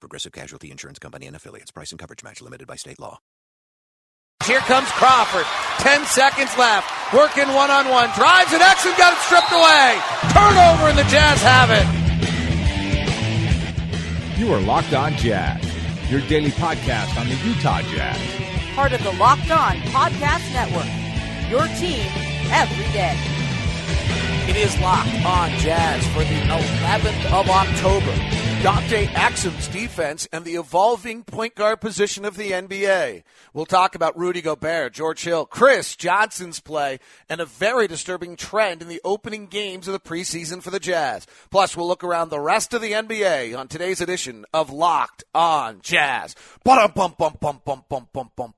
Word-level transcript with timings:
Progressive 0.00 0.32
Casualty 0.32 0.70
Insurance 0.70 0.98
Company 0.98 1.26
and 1.26 1.34
affiliates. 1.34 1.70
Price 1.70 1.90
and 1.90 1.98
coverage 1.98 2.22
match 2.22 2.40
limited 2.40 2.66
by 2.66 2.76
state 2.76 3.00
law. 3.00 3.18
Here 4.46 4.60
comes 4.60 4.88
Crawford. 4.92 5.44
Ten 5.78 6.04
seconds 6.06 6.56
left. 6.56 6.88
Working 7.12 7.52
one 7.54 7.70
on 7.70 7.88
one. 7.88 8.08
Drives 8.14 8.52
it. 8.52 8.60
Exum 8.60 8.96
got 8.96 9.12
it 9.12 9.18
stripped 9.18 9.50
away. 9.52 9.98
Turnover, 10.32 10.88
and 10.88 10.98
the 10.98 11.02
Jazz 11.04 11.42
have 11.42 11.70
it. 11.70 11.86
You 14.38 14.52
are 14.54 14.60
Locked 14.60 14.94
On 14.94 15.12
Jazz, 15.14 15.60
your 16.10 16.20
daily 16.28 16.52
podcast 16.52 17.18
on 17.18 17.28
the 17.28 17.34
Utah 17.44 17.82
Jazz. 17.82 18.16
Part 18.76 18.92
of 18.92 19.02
the 19.02 19.12
Locked 19.12 19.50
On 19.50 19.76
Podcast 19.90 20.52
Network. 20.52 20.86
Your 21.50 21.66
team 21.78 22.06
every 22.52 22.86
day. 22.92 23.16
It 24.48 24.56
is 24.56 24.78
Locked 24.80 25.24
On 25.26 25.50
Jazz 25.58 26.06
for 26.08 26.20
the 26.20 26.40
11th 26.46 27.32
of 27.32 27.50
October. 27.50 28.47
Dante 28.62 29.06
Exum's 29.06 29.68
defense 29.68 30.26
and 30.32 30.44
the 30.44 30.56
evolving 30.56 31.22
point 31.22 31.54
guard 31.54 31.80
position 31.80 32.24
of 32.24 32.36
the 32.36 32.50
NBA. 32.50 33.22
We'll 33.54 33.66
talk 33.66 33.94
about 33.94 34.18
Rudy 34.18 34.42
Gobert, 34.42 34.92
George 34.92 35.22
Hill, 35.22 35.46
Chris 35.46 35.94
Johnson's 35.94 36.58
play, 36.58 36.98
and 37.28 37.40
a 37.40 37.46
very 37.46 37.86
disturbing 37.86 38.34
trend 38.34 38.82
in 38.82 38.88
the 38.88 39.00
opening 39.04 39.46
games 39.46 39.86
of 39.86 39.92
the 39.92 40.00
preseason 40.00 40.60
for 40.60 40.70
the 40.70 40.80
Jazz. 40.80 41.24
Plus, 41.52 41.76
we'll 41.76 41.86
look 41.86 42.02
around 42.02 42.30
the 42.30 42.40
rest 42.40 42.74
of 42.74 42.82
the 42.82 42.92
NBA 42.92 43.56
on 43.56 43.68
today's 43.68 44.00
edition 44.00 44.44
of 44.52 44.70
Locked 44.70 45.22
On 45.36 45.80
Jazz. 45.80 46.34
Bum 46.64 46.90
bum 46.96 47.14
bum 47.16 47.36
bum 47.40 47.60
bum 47.64 47.84
bum 47.88 48.08
bum 48.12 48.30
bum. 48.34 48.54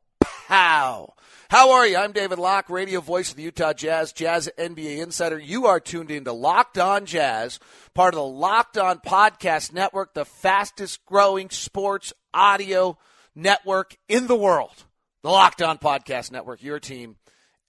Pow. 0.49 1.13
How 1.51 1.73
are 1.73 1.85
you? 1.85 1.97
I'm 1.97 2.13
David 2.13 2.39
Locke, 2.39 2.71
radio 2.71 3.01
voice 3.01 3.31
of 3.31 3.37
the 3.37 3.43
Utah 3.43 3.73
Jazz, 3.73 4.13
Jazz 4.13 4.49
NBA 4.57 4.99
Insider. 4.99 5.37
You 5.37 5.67
are 5.67 5.81
tuned 5.81 6.13
into 6.13 6.31
Locked 6.31 6.79
On 6.79 7.05
Jazz, 7.05 7.59
part 7.93 8.15
of 8.15 8.19
the 8.19 8.25
Locked 8.25 8.79
On 8.79 9.01
Podcast 9.01 9.73
Network, 9.73 10.15
the 10.15 10.25
fastest 10.25 11.05
growing 11.07 11.51
sports 11.51 12.13
audio 12.33 12.97
network 13.35 13.97
in 14.09 14.29
the 14.29 14.37
world. 14.37 14.85
The 15.25 15.31
Locked 15.31 15.61
On 15.61 15.77
Podcast 15.77 16.31
Network, 16.31 16.63
your 16.63 16.79
team 16.79 17.17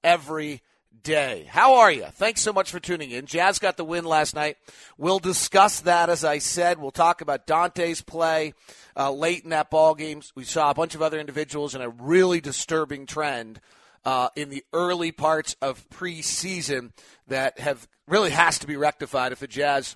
every 0.03 0.61
day. 1.03 1.47
How 1.50 1.75
are 1.75 1.92
you? 1.92 2.06
Thanks 2.06 2.42
so 2.42 2.53
much 2.53 2.72
for 2.72 2.80
tuning 2.80 3.11
in. 3.11 3.25
Jazz 3.25 3.59
got 3.59 3.78
the 3.78 3.84
win 3.84 4.06
last 4.06 4.36
night. 4.36 4.58
We'll 4.98 5.20
discuss 5.20 5.81
that, 5.81 6.09
as 6.09 6.23
I 6.23 6.38
said. 6.38 6.80
We'll 6.80 6.92
talk 6.92 7.22
about 7.22 7.48
Dante's 7.48 8.02
play 8.02 8.53
uh, 8.95 9.11
late 9.11 9.44
in 9.44 9.50
that 9.52 9.70
ball 9.70 9.95
game. 9.95 10.22
We 10.36 10.44
saw 10.44 10.70
a 10.70 10.75
bunch 10.75 10.95
of 10.95 11.02
other 11.02 11.20
individuals 11.20 11.75
in 11.75 11.81
a 11.81 11.89
really 11.89 12.42
disturbing 12.42 13.06
trend 13.06 13.59
uh, 14.06 14.30
in 14.36 14.50
the 14.50 14.64
early 14.73 15.11
parts 15.11 15.56
of 15.61 15.88
preseason 15.89 16.92
that 17.28 17.59
have 17.59 17.88
really 18.08 18.31
has 18.31 18.59
to 18.59 18.67
be 18.67 18.76
rectified 18.76 19.31
if 19.31 19.39
the 19.39 19.48
Jazz 19.48 19.95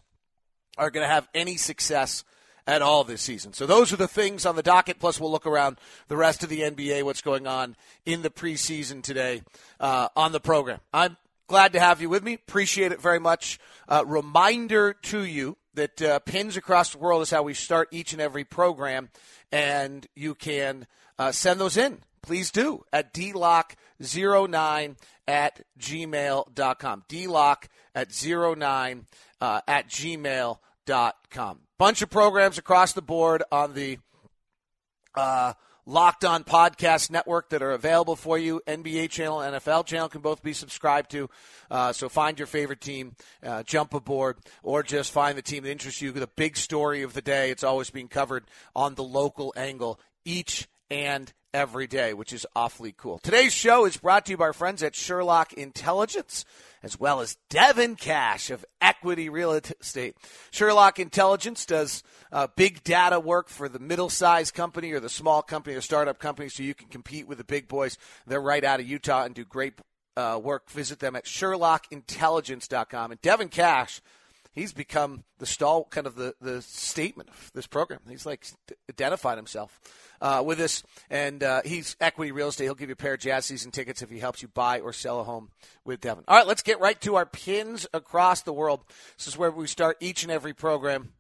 are 0.77 0.89
going 0.89 1.05
to 1.05 1.11
have 1.11 1.27
any 1.33 1.57
success 1.57 2.23
at 2.67 2.81
all 2.81 3.03
this 3.03 3.21
season. 3.21 3.53
So 3.53 3.65
those 3.65 3.93
are 3.93 3.97
the 3.97 4.07
things 4.07 4.45
on 4.45 4.55
the 4.55 4.63
docket. 4.63 4.99
Plus, 4.99 5.19
we'll 5.19 5.31
look 5.31 5.45
around 5.45 5.77
the 6.07 6.17
rest 6.17 6.43
of 6.43 6.49
the 6.49 6.61
NBA, 6.61 7.03
what's 7.03 7.21
going 7.21 7.47
on 7.47 7.75
in 8.05 8.21
the 8.21 8.29
preseason 8.29 9.03
today 9.03 9.41
uh, 9.79 10.09
on 10.15 10.31
the 10.31 10.39
program. 10.39 10.79
I'm 10.93 11.17
glad 11.47 11.73
to 11.73 11.79
have 11.79 12.01
you 12.01 12.09
with 12.09 12.23
me. 12.23 12.33
Appreciate 12.33 12.91
it 12.91 13.01
very 13.01 13.19
much. 13.19 13.59
Uh, 13.87 14.03
reminder 14.05 14.93
to 14.93 15.23
you 15.23 15.57
that 15.75 16.01
uh, 16.01 16.19
pins 16.19 16.57
across 16.57 16.91
the 16.91 16.97
world 16.97 17.21
is 17.21 17.29
how 17.29 17.43
we 17.43 17.53
start 17.53 17.89
each 17.91 18.13
and 18.13 18.21
every 18.21 18.43
program, 18.43 19.09
and 19.51 20.07
you 20.15 20.33
can 20.33 20.87
uh, 21.19 21.31
send 21.31 21.59
those 21.59 21.77
in. 21.77 21.99
Please 22.21 22.49
do 22.49 22.83
at 22.91 23.13
dlock09 23.13 24.95
at 25.27 25.61
gmail.com. 25.79 27.03
dlock 27.07 27.67
at 27.93 28.25
09 28.25 29.05
uh, 29.41 29.61
at 29.67 29.87
gmail.com. 29.87 31.59
Bunch 31.77 32.01
of 32.01 32.09
programs 32.09 32.57
across 32.57 32.93
the 32.93 33.01
board 33.01 33.43
on 33.51 33.73
the 33.73 33.99
uh, 35.13 35.53
Locked 35.85 36.23
On 36.23 36.45
Podcast 36.45 37.11
Network 37.11 37.49
that 37.49 37.61
are 37.61 37.71
available 37.71 38.15
for 38.15 38.37
you. 38.37 38.61
NBA 38.65 39.09
channel, 39.09 39.39
NFL 39.39 39.85
channel 39.85 40.07
can 40.07 40.21
both 40.21 40.41
be 40.41 40.53
subscribed 40.53 41.11
to. 41.11 41.29
Uh, 41.69 41.91
so 41.91 42.07
find 42.07 42.39
your 42.39 42.47
favorite 42.47 42.79
team, 42.79 43.17
uh, 43.43 43.61
jump 43.63 43.93
aboard, 43.93 44.37
or 44.63 44.83
just 44.83 45.11
find 45.11 45.37
the 45.37 45.41
team 45.41 45.63
that 45.63 45.69
interests 45.69 46.01
you. 46.01 46.13
The 46.13 46.27
big 46.37 46.55
story 46.55 47.03
of 47.03 47.11
the 47.11 47.21
day, 47.21 47.51
it's 47.51 47.63
always 47.63 47.89
being 47.89 48.07
covered 48.07 48.45
on 48.73 48.95
the 48.95 49.03
local 49.03 49.53
angle 49.57 49.99
each 50.23 50.69
and 50.89 51.31
every 51.55 51.87
day, 51.87 52.13
which 52.13 52.33
is 52.33 52.45
awfully 52.53 52.93
cool. 52.95 53.17
Today's 53.17 53.53
show 53.53 53.85
is 53.85 53.95
brought 53.95 54.25
to 54.25 54.33
you 54.33 54.37
by 54.37 54.45
our 54.45 54.53
friends 54.53 54.83
at 54.83 54.93
Sherlock 54.93 55.53
Intelligence 55.53 56.43
as 56.83 56.99
well 56.99 57.21
as 57.21 57.37
Devin 57.49 57.95
Cash 57.95 58.51
of 58.51 58.65
Equity 58.81 59.29
Real 59.29 59.53
Estate. 59.53 60.17
Sherlock 60.51 60.99
Intelligence 60.99 61.65
does 61.65 62.03
uh, 62.31 62.47
big 62.57 62.83
data 62.83 63.19
work 63.19 63.47
for 63.47 63.69
the 63.69 63.79
middle 63.79 64.09
sized 64.09 64.53
company 64.53 64.91
or 64.91 64.99
the 64.99 65.09
small 65.09 65.41
company 65.41 65.77
or 65.77 65.81
startup 65.81 66.19
company 66.19 66.49
so 66.49 66.61
you 66.61 66.75
can 66.75 66.89
compete 66.89 67.25
with 67.25 67.37
the 67.37 67.43
big 67.45 67.69
boys. 67.69 67.97
They're 68.27 68.41
right 68.41 68.63
out 68.63 68.81
of 68.81 68.87
Utah 68.87 69.23
and 69.23 69.33
do 69.33 69.45
great 69.45 69.79
uh, 70.17 70.39
work. 70.43 70.69
Visit 70.69 70.99
them 70.99 71.15
at 71.15 71.23
SherlockIntelligence.com. 71.23 73.11
And 73.11 73.21
Devin 73.21 73.49
Cash 73.49 74.01
he's 74.55 74.73
become 74.73 75.23
the 75.37 75.45
stall, 75.45 75.85
kind 75.85 76.07
of 76.07 76.15
the, 76.15 76.33
the 76.41 76.61
statement 76.61 77.29
of 77.29 77.51
this 77.53 77.67
program. 77.67 77.99
He's 78.09 78.25
like 78.25 78.47
identified 78.89 79.37
himself 79.37 79.79
uh, 80.21 80.41
with 80.43 80.57
this, 80.57 80.81
and 81.09 81.43
uh, 81.43 81.61
he's 81.63 81.95
equity 81.99 82.31
real 82.31 82.47
estate. 82.47 82.63
He'll 82.63 82.73
give 82.73 82.89
you 82.89 82.93
a 82.93 82.97
pair 82.97 83.13
of 83.13 83.19
Jazz 83.19 83.45
season 83.45 83.71
tickets 83.71 84.01
if 84.01 84.09
he 84.09 84.19
helps 84.19 84.41
you 84.41 84.47
buy 84.47 84.79
or 84.79 84.93
sell 84.93 85.19
a 85.19 85.23
home 85.23 85.49
with 85.83 86.01
Devin. 86.01 86.23
All 86.27 86.37
right, 86.37 86.47
let's 86.47 86.63
get 86.63 86.79
right 86.79 86.99
to 87.01 87.15
our 87.15 87.25
pins 87.25 87.85
across 87.93 88.41
the 88.41 88.53
world. 88.53 88.83
This 89.17 89.27
is 89.27 89.37
where 89.37 89.51
we 89.51 89.67
start 89.67 89.97
each 89.99 90.23
and 90.23 90.31
every 90.31 90.53
program. 90.53 91.11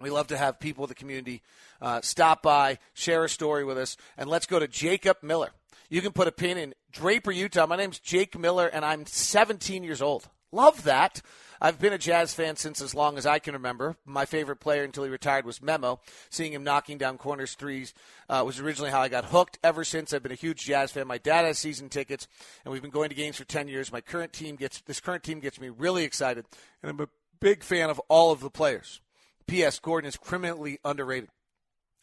We 0.00 0.10
love 0.10 0.28
to 0.28 0.38
have 0.38 0.58
people 0.58 0.84
in 0.84 0.88
the 0.88 0.94
community 0.94 1.42
uh, 1.80 2.00
stop 2.00 2.42
by, 2.42 2.78
share 2.94 3.24
a 3.24 3.28
story 3.28 3.64
with 3.64 3.78
us, 3.78 3.96
and 4.16 4.28
let's 4.28 4.46
go 4.46 4.58
to 4.58 4.66
Jacob 4.66 5.18
Miller. 5.22 5.50
You 5.88 6.00
can 6.00 6.12
put 6.12 6.26
a 6.26 6.32
pin 6.32 6.56
in 6.56 6.74
Draper, 6.90 7.30
Utah. 7.30 7.66
My 7.66 7.76
name's 7.76 7.98
Jake 7.98 8.38
Miller, 8.38 8.66
and 8.66 8.84
I'm 8.84 9.04
17 9.04 9.84
years 9.84 10.00
old. 10.00 10.26
Love 10.50 10.84
that. 10.84 11.22
I've 11.64 11.78
been 11.78 11.92
a 11.92 11.98
Jazz 11.98 12.34
fan 12.34 12.56
since 12.56 12.82
as 12.82 12.92
long 12.92 13.16
as 13.16 13.24
I 13.24 13.38
can 13.38 13.54
remember. 13.54 13.94
My 14.04 14.24
favorite 14.24 14.56
player 14.56 14.82
until 14.82 15.04
he 15.04 15.10
retired 15.10 15.46
was 15.46 15.62
Memo. 15.62 16.00
Seeing 16.28 16.52
him 16.52 16.64
knocking 16.64 16.98
down 16.98 17.18
corners 17.18 17.54
threes 17.54 17.94
uh, 18.28 18.42
was 18.44 18.58
originally 18.58 18.90
how 18.90 19.00
I 19.00 19.08
got 19.08 19.26
hooked. 19.26 19.60
Ever 19.62 19.84
since, 19.84 20.12
I've 20.12 20.24
been 20.24 20.32
a 20.32 20.34
huge 20.34 20.64
Jazz 20.64 20.90
fan. 20.90 21.06
My 21.06 21.18
dad 21.18 21.44
has 21.44 21.60
season 21.60 21.88
tickets, 21.88 22.26
and 22.64 22.72
we've 22.72 22.82
been 22.82 22.90
going 22.90 23.10
to 23.10 23.14
games 23.14 23.36
for 23.36 23.44
10 23.44 23.68
years. 23.68 23.92
My 23.92 24.00
current 24.00 24.32
team 24.32 24.56
gets 24.56 24.80
this 24.80 24.98
current 24.98 25.22
team 25.22 25.38
gets 25.38 25.60
me 25.60 25.68
really 25.68 26.02
excited, 26.02 26.46
and 26.82 26.90
I'm 26.90 27.00
a 27.00 27.08
big 27.38 27.62
fan 27.62 27.90
of 27.90 28.00
all 28.08 28.32
of 28.32 28.40
the 28.40 28.50
players. 28.50 29.00
P.S. 29.46 29.78
Gordon 29.78 30.08
is 30.08 30.16
criminally 30.16 30.80
underrated. 30.84 31.28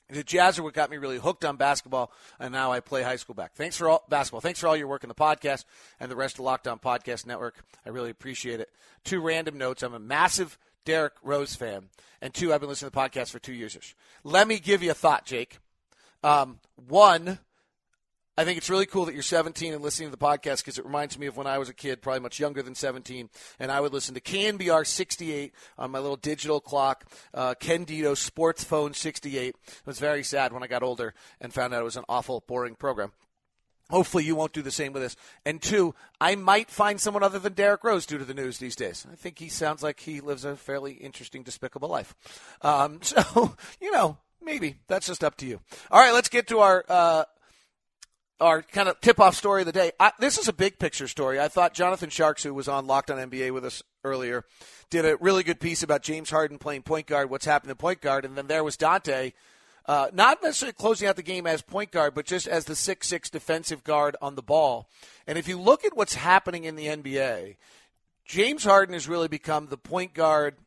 The 0.09 0.23
Jazz 0.23 0.57
are 0.57 0.63
what 0.63 0.73
got 0.73 0.89
me 0.89 0.97
really 0.97 1.19
hooked 1.19 1.45
on 1.45 1.55
basketball, 1.55 2.11
and 2.39 2.51
now 2.51 2.71
I 2.71 2.79
play 2.79 3.03
high 3.03 3.15
school 3.17 3.35
back. 3.35 3.53
Thanks 3.53 3.77
for 3.77 3.89
all 3.89 4.03
basketball. 4.09 4.41
Thanks 4.41 4.59
for 4.59 4.67
all 4.67 4.75
your 4.75 4.87
work 4.87 5.03
in 5.03 5.07
the 5.09 5.15
podcast 5.15 5.65
and 5.99 6.09
the 6.09 6.15
rest 6.15 6.35
of 6.35 6.45
Locked 6.45 6.67
On 6.67 6.79
Podcast 6.79 7.25
Network. 7.25 7.63
I 7.85 7.89
really 7.89 8.09
appreciate 8.09 8.59
it. 8.59 8.69
Two 9.03 9.21
random 9.21 9.57
notes: 9.57 9.83
I'm 9.83 9.93
a 9.93 9.99
massive 9.99 10.57
Derrick 10.83 11.13
Rose 11.21 11.55
fan, 11.55 11.89
and 12.21 12.33
two, 12.33 12.53
I've 12.53 12.59
been 12.59 12.69
listening 12.69 12.89
to 12.89 12.95
the 12.95 13.01
podcast 13.01 13.29
for 13.29 13.39
two 13.39 13.53
years. 13.53 13.77
Let 14.23 14.47
me 14.47 14.59
give 14.59 14.81
you 14.81 14.91
a 14.91 14.95
thought, 14.95 15.25
Jake. 15.25 15.59
Um, 16.23 16.59
one, 16.75 17.39
I 18.39 18.45
think 18.45 18.57
it's 18.57 18.69
really 18.69 18.85
cool 18.85 19.03
that 19.03 19.13
you're 19.13 19.21
17 19.21 19.73
and 19.73 19.83
listening 19.83 20.07
to 20.07 20.15
the 20.15 20.25
podcast 20.25 20.59
because 20.59 20.77
it 20.77 20.85
reminds 20.85 21.19
me 21.19 21.27
of 21.27 21.35
when 21.35 21.45
I 21.45 21.57
was 21.57 21.67
a 21.67 21.73
kid, 21.73 22.01
probably 22.01 22.21
much 22.21 22.39
younger 22.39 22.63
than 22.63 22.73
17, 22.73 23.29
and 23.59 23.69
I 23.69 23.81
would 23.81 23.91
listen 23.91 24.15
to 24.15 24.21
KNBR 24.21 24.87
68 24.87 25.53
on 25.77 25.91
my 25.91 25.99
little 25.99 26.15
digital 26.15 26.61
clock, 26.61 27.03
uh, 27.33 27.55
Ken 27.55 27.85
Dito 27.85 28.15
Sports 28.15 28.63
Phone 28.63 28.93
68. 28.93 29.47
It 29.49 29.55
was 29.85 29.99
very 29.99 30.23
sad 30.23 30.53
when 30.53 30.63
I 30.63 30.67
got 30.67 30.83
older 30.83 31.13
and 31.41 31.53
found 31.53 31.73
out 31.73 31.81
it 31.81 31.83
was 31.83 31.97
an 31.97 32.05
awful, 32.07 32.45
boring 32.47 32.75
program. 32.75 33.11
Hopefully, 33.89 34.23
you 34.23 34.37
won't 34.37 34.53
do 34.53 34.61
the 34.61 34.71
same 34.71 34.93
with 34.93 35.01
this. 35.01 35.17
And 35.45 35.61
two, 35.61 35.93
I 36.21 36.35
might 36.35 36.71
find 36.71 37.01
someone 37.01 37.23
other 37.23 37.39
than 37.39 37.51
Derrick 37.51 37.83
Rose 37.83 38.05
due 38.05 38.19
to 38.19 38.23
the 38.23 38.33
news 38.33 38.57
these 38.57 38.77
days. 38.77 39.05
I 39.11 39.15
think 39.15 39.39
he 39.39 39.49
sounds 39.49 39.83
like 39.83 39.99
he 39.99 40.21
lives 40.21 40.45
a 40.45 40.55
fairly 40.55 40.93
interesting, 40.93 41.43
despicable 41.43 41.89
life. 41.89 42.15
Um, 42.61 42.99
so, 43.01 43.57
you 43.81 43.91
know, 43.91 44.15
maybe 44.41 44.77
that's 44.87 45.07
just 45.07 45.25
up 45.25 45.35
to 45.39 45.45
you. 45.45 45.59
All 45.91 45.99
right, 45.99 46.13
let's 46.13 46.29
get 46.29 46.47
to 46.47 46.59
our 46.59 46.85
uh, 46.87 47.23
our 48.39 48.61
kind 48.61 48.89
of 48.89 48.99
tip 49.01 49.19
off 49.19 49.35
story 49.35 49.61
of 49.61 49.65
the 49.65 49.71
day. 49.71 49.91
I, 49.99 50.11
this 50.19 50.37
is 50.37 50.47
a 50.47 50.53
big 50.53 50.79
picture 50.79 51.07
story. 51.07 51.39
I 51.39 51.47
thought 51.47 51.73
Jonathan 51.73 52.09
Tjarks, 52.09 52.43
who 52.43 52.53
was 52.53 52.67
on 52.67 52.87
Locked 52.87 53.11
on 53.11 53.17
NBA 53.17 53.51
with 53.53 53.65
us 53.65 53.83
earlier, 54.03 54.45
did 54.89 55.05
a 55.05 55.17
really 55.17 55.43
good 55.43 55.59
piece 55.59 55.83
about 55.83 56.03
James 56.03 56.29
Harden 56.29 56.57
playing 56.57 56.83
point 56.83 57.07
guard, 57.07 57.29
what's 57.29 57.45
happened 57.45 57.69
to 57.69 57.75
point 57.75 58.01
guard, 58.01 58.25
and 58.25 58.37
then 58.37 58.47
there 58.47 58.63
was 58.63 58.77
Dante 58.77 59.33
uh, 59.89 60.07
not 60.13 60.43
necessarily 60.43 60.73
closing 60.73 61.07
out 61.07 61.15
the 61.15 61.23
game 61.23 61.47
as 61.47 61.63
point 61.63 61.89
guard, 61.89 62.13
but 62.13 62.27
just 62.27 62.47
as 62.47 62.65
the 62.65 62.75
six-six 62.75 63.27
defensive 63.27 63.83
guard 63.83 64.15
on 64.21 64.35
the 64.35 64.43
ball. 64.43 64.87
And 65.25 65.35
if 65.35 65.47
you 65.47 65.59
look 65.59 65.83
at 65.83 65.97
what's 65.97 66.13
happening 66.13 66.65
in 66.65 66.75
the 66.75 66.85
NBA, 66.85 67.55
James 68.23 68.63
Harden 68.63 68.93
has 68.93 69.07
really 69.07 69.27
become 69.27 69.65
the 69.65 69.77
point 69.77 70.13
guard 70.13 70.57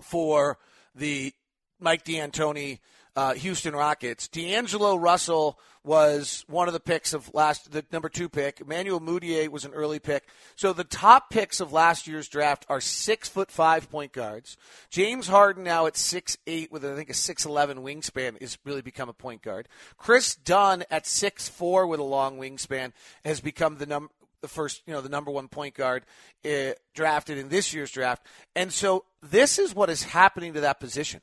for 0.00 0.58
the 0.94 1.32
Mike 1.80 2.04
D'Antoni 2.04 2.78
uh, 3.16 3.34
Houston 3.34 3.74
Rockets. 3.74 4.28
D'Angelo 4.28 4.96
Russell 4.96 5.58
was 5.84 6.44
one 6.48 6.68
of 6.68 6.74
the 6.74 6.80
picks 6.80 7.12
of 7.12 7.32
last, 7.34 7.72
the 7.72 7.84
number 7.90 8.08
two 8.08 8.28
pick. 8.28 8.60
Emmanuel 8.60 9.00
Mudiay 9.00 9.48
was 9.48 9.64
an 9.64 9.74
early 9.74 9.98
pick. 9.98 10.28
So 10.54 10.72
the 10.72 10.84
top 10.84 11.30
picks 11.30 11.60
of 11.60 11.72
last 11.72 12.06
year's 12.06 12.28
draft 12.28 12.64
are 12.68 12.80
six 12.80 13.28
foot 13.28 13.50
five 13.50 13.90
point 13.90 14.12
guards. 14.12 14.56
James 14.90 15.26
Harden 15.26 15.64
now 15.64 15.86
at 15.86 15.96
six 15.96 16.38
eight 16.46 16.70
with 16.70 16.84
I 16.84 16.94
think 16.94 17.10
a 17.10 17.14
six 17.14 17.44
eleven 17.44 17.78
wingspan 17.78 18.36
is 18.40 18.58
really 18.64 18.82
become 18.82 19.08
a 19.08 19.14
point 19.14 19.42
guard. 19.42 19.68
Kris 19.96 20.36
Dunn 20.36 20.84
at 20.90 21.06
six 21.06 21.48
four 21.48 21.86
with 21.86 22.00
a 22.00 22.04
long 22.04 22.38
wingspan 22.38 22.92
has 23.24 23.40
become 23.40 23.78
the 23.78 23.86
number 23.86 24.12
the 24.40 24.48
first, 24.48 24.82
you 24.86 24.92
know, 24.92 25.00
the 25.00 25.08
number 25.08 25.30
one 25.30 25.48
point 25.48 25.74
guard 25.74 26.04
uh, 26.44 26.72
drafted 26.94 27.38
in 27.38 27.48
this 27.48 27.72
year's 27.72 27.92
draft. 27.92 28.26
And 28.54 28.72
so 28.72 29.04
this 29.22 29.58
is 29.58 29.74
what 29.74 29.88
is 29.88 30.02
happening 30.02 30.54
to 30.54 30.60
that 30.62 30.80
position. 30.80 31.20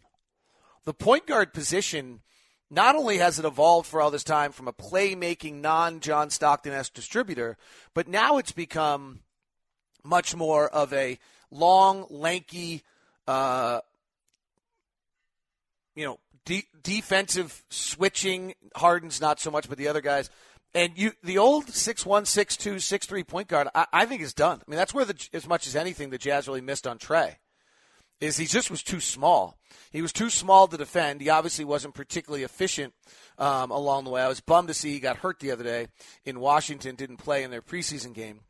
The 0.86 0.94
point 0.94 1.28
guard 1.28 1.54
position 1.54 2.22
not 2.70 2.96
only 2.96 3.18
has 3.18 3.40
it 3.40 3.46
evolved 3.46 3.88
for 3.88 4.02
all 4.02 4.12
this 4.12 4.24
time 4.24 4.52
from 4.52 4.68
a 4.68 4.74
playmaking 4.74 5.62
non 5.62 6.00
John 6.00 6.30
Stockton 6.30 6.74
esque 6.74 6.94
distributor, 6.94 7.58
but 7.94 8.08
now 8.08 8.38
it's 8.38 8.52
become 8.52 9.22
much 10.04 10.36
more 10.36 10.68
of 10.70 10.94
a 10.94 11.18
long, 11.52 12.06
lanky, 12.10 12.84
uh, 13.28 13.82
you 15.96 16.06
know, 16.06 16.20
de- 16.46 16.68
defensive 16.82 17.64
switching. 17.70 18.54
Harden's 18.76 19.20
not 19.20 19.40
so 19.40 19.52
much, 19.52 19.68
but 19.68 19.78
the 19.78 19.88
other 19.88 20.02
guys. 20.02 20.30
And 20.76 20.96
you, 20.96 21.14
the 21.24 21.40
old 21.40 21.70
six 21.70 22.06
one, 22.06 22.26
six 22.26 22.56
two, 22.56 22.80
six 22.80 23.08
three 23.08 23.24
point 23.24 23.48
guard, 23.48 23.68
I, 23.74 23.88
I 23.92 24.06
think 24.06 24.22
is 24.22 24.34
done. 24.34 24.62
I 24.66 24.70
mean, 24.70 24.78
that's 24.78 24.94
where 24.94 25.06
the, 25.06 25.30
as 25.34 25.48
much 25.48 25.66
as 25.66 25.76
anything 25.76 26.12
the 26.12 26.20
Jazz 26.20 26.48
really 26.48 26.62
missed 26.62 26.86
on 26.86 27.00
Trey 27.00 27.40
is 28.22 28.38
he 28.38 28.46
just 28.46 28.70
was 28.70 28.84
too 28.84 29.00
small. 29.00 29.58
He 29.92 30.02
was 30.02 30.14
too 30.14 30.30
small 30.30 30.68
to 30.68 30.78
defend. 30.78 31.22
He 31.22 31.30
obviously 31.30 31.66
wasn't 31.66 31.96
particularly 31.96 32.44
efficient 32.44 32.94
um, 33.38 33.72
along 33.72 34.04
the 34.04 34.12
way. 34.12 34.22
I 34.22 34.28
was 34.28 34.42
bummed 34.42 34.68
to 34.68 34.74
see 34.74 34.92
he 34.92 35.00
got 35.00 35.18
hurt 35.18 35.40
the 35.40 35.52
other 35.52 35.64
day 35.64 35.88
in 36.26 36.40
Washington, 36.40 36.96
didn't 36.96 37.18
play 37.18 37.44
in 37.44 37.52
their 37.52 37.62
preseason 37.62 38.14
game. 38.14 38.42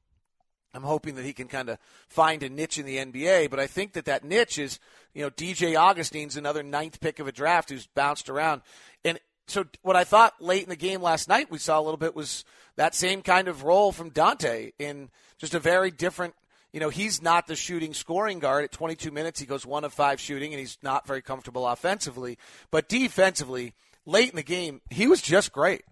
I'm 0.73 0.83
hoping 0.83 1.15
that 1.15 1.25
he 1.25 1.33
can 1.33 1.47
kind 1.47 1.69
of 1.69 1.79
find 2.07 2.43
a 2.43 2.49
niche 2.49 2.77
in 2.77 2.85
the 2.85 2.97
NBA, 2.97 3.49
but 3.49 3.59
I 3.59 3.67
think 3.67 3.93
that 3.93 4.05
that 4.05 4.23
niche 4.23 4.59
is, 4.59 4.79
you 5.13 5.23
know, 5.23 5.31
DJ 5.31 5.75
Augustin's 5.75 6.37
another 6.37 6.61
ninth 6.61 6.99
pick 6.99 7.19
of 7.19 7.27
a 7.27 7.31
draft 7.31 7.69
who's 7.69 7.87
bounced 7.87 8.29
around. 8.29 8.61
And 9.03 9.19
so 9.47 9.65
what 9.81 9.95
I 9.95 10.03
thought 10.03 10.39
late 10.39 10.63
in 10.63 10.69
the 10.69 10.75
game 10.75 11.01
last 11.01 11.27
night 11.27 11.49
we 11.49 11.57
saw 11.57 11.79
a 11.79 11.81
little 11.81 11.97
bit 11.97 12.15
was 12.15 12.45
that 12.75 12.93
same 12.93 13.23
kind 13.23 13.47
of 13.47 13.63
role 13.63 13.91
from 13.91 14.09
Dante 14.09 14.71
in 14.77 15.09
just 15.37 15.53
a 15.53 15.59
very 15.59 15.91
different– 15.91 16.33
you 16.71 16.79
know, 16.79 16.89
he's 16.89 17.21
not 17.21 17.47
the 17.47 17.55
shooting 17.55 17.93
scoring 17.93 18.39
guard. 18.39 18.63
At 18.63 18.71
22 18.71 19.11
minutes, 19.11 19.39
he 19.39 19.45
goes 19.45 19.65
one 19.65 19.83
of 19.83 19.93
five 19.93 20.19
shooting, 20.19 20.53
and 20.53 20.59
he's 20.59 20.77
not 20.83 21.07
very 21.07 21.21
comfortable 21.21 21.67
offensively. 21.67 22.37
But 22.71 22.87
defensively, 22.87 23.73
late 24.05 24.29
in 24.29 24.35
the 24.35 24.43
game, 24.43 24.81
he 24.89 25.07
was 25.07 25.21
just 25.21 25.51
great. 25.51 25.83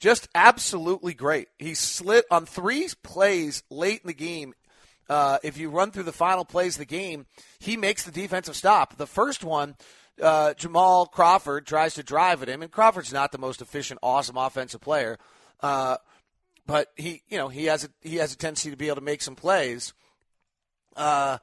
Just 0.00 0.28
absolutely 0.34 1.14
great. 1.14 1.48
He 1.58 1.74
slid 1.74 2.24
on 2.30 2.46
three 2.46 2.88
plays 3.04 3.62
late 3.70 4.00
in 4.02 4.08
the 4.08 4.14
game. 4.14 4.54
Uh, 5.08 5.38
if 5.44 5.58
you 5.58 5.70
run 5.70 5.92
through 5.92 6.02
the 6.04 6.12
final 6.12 6.44
plays 6.44 6.74
of 6.74 6.80
the 6.80 6.84
game, 6.86 7.26
he 7.60 7.76
makes 7.76 8.02
the 8.02 8.10
defensive 8.10 8.56
stop. 8.56 8.96
The 8.96 9.06
first 9.06 9.44
one, 9.44 9.76
uh, 10.20 10.54
Jamal 10.54 11.06
Crawford 11.06 11.66
tries 11.66 11.94
to 11.94 12.02
drive 12.02 12.42
at 12.42 12.48
him, 12.48 12.62
and 12.62 12.70
Crawford's 12.70 13.12
not 13.12 13.30
the 13.30 13.38
most 13.38 13.62
efficient, 13.62 14.00
awesome 14.02 14.36
offensive 14.36 14.80
player. 14.80 15.18
Uh, 15.60 15.98
but 16.66 16.88
he, 16.96 17.22
you 17.28 17.38
know, 17.38 17.48
he 17.48 17.66
has 17.66 17.84
a 17.84 17.88
he 18.00 18.16
has 18.16 18.32
a 18.32 18.36
tendency 18.36 18.70
to 18.70 18.76
be 18.76 18.86
able 18.86 18.96
to 18.96 19.02
make 19.02 19.22
some 19.22 19.34
plays 19.34 19.92
uh, 20.96 21.38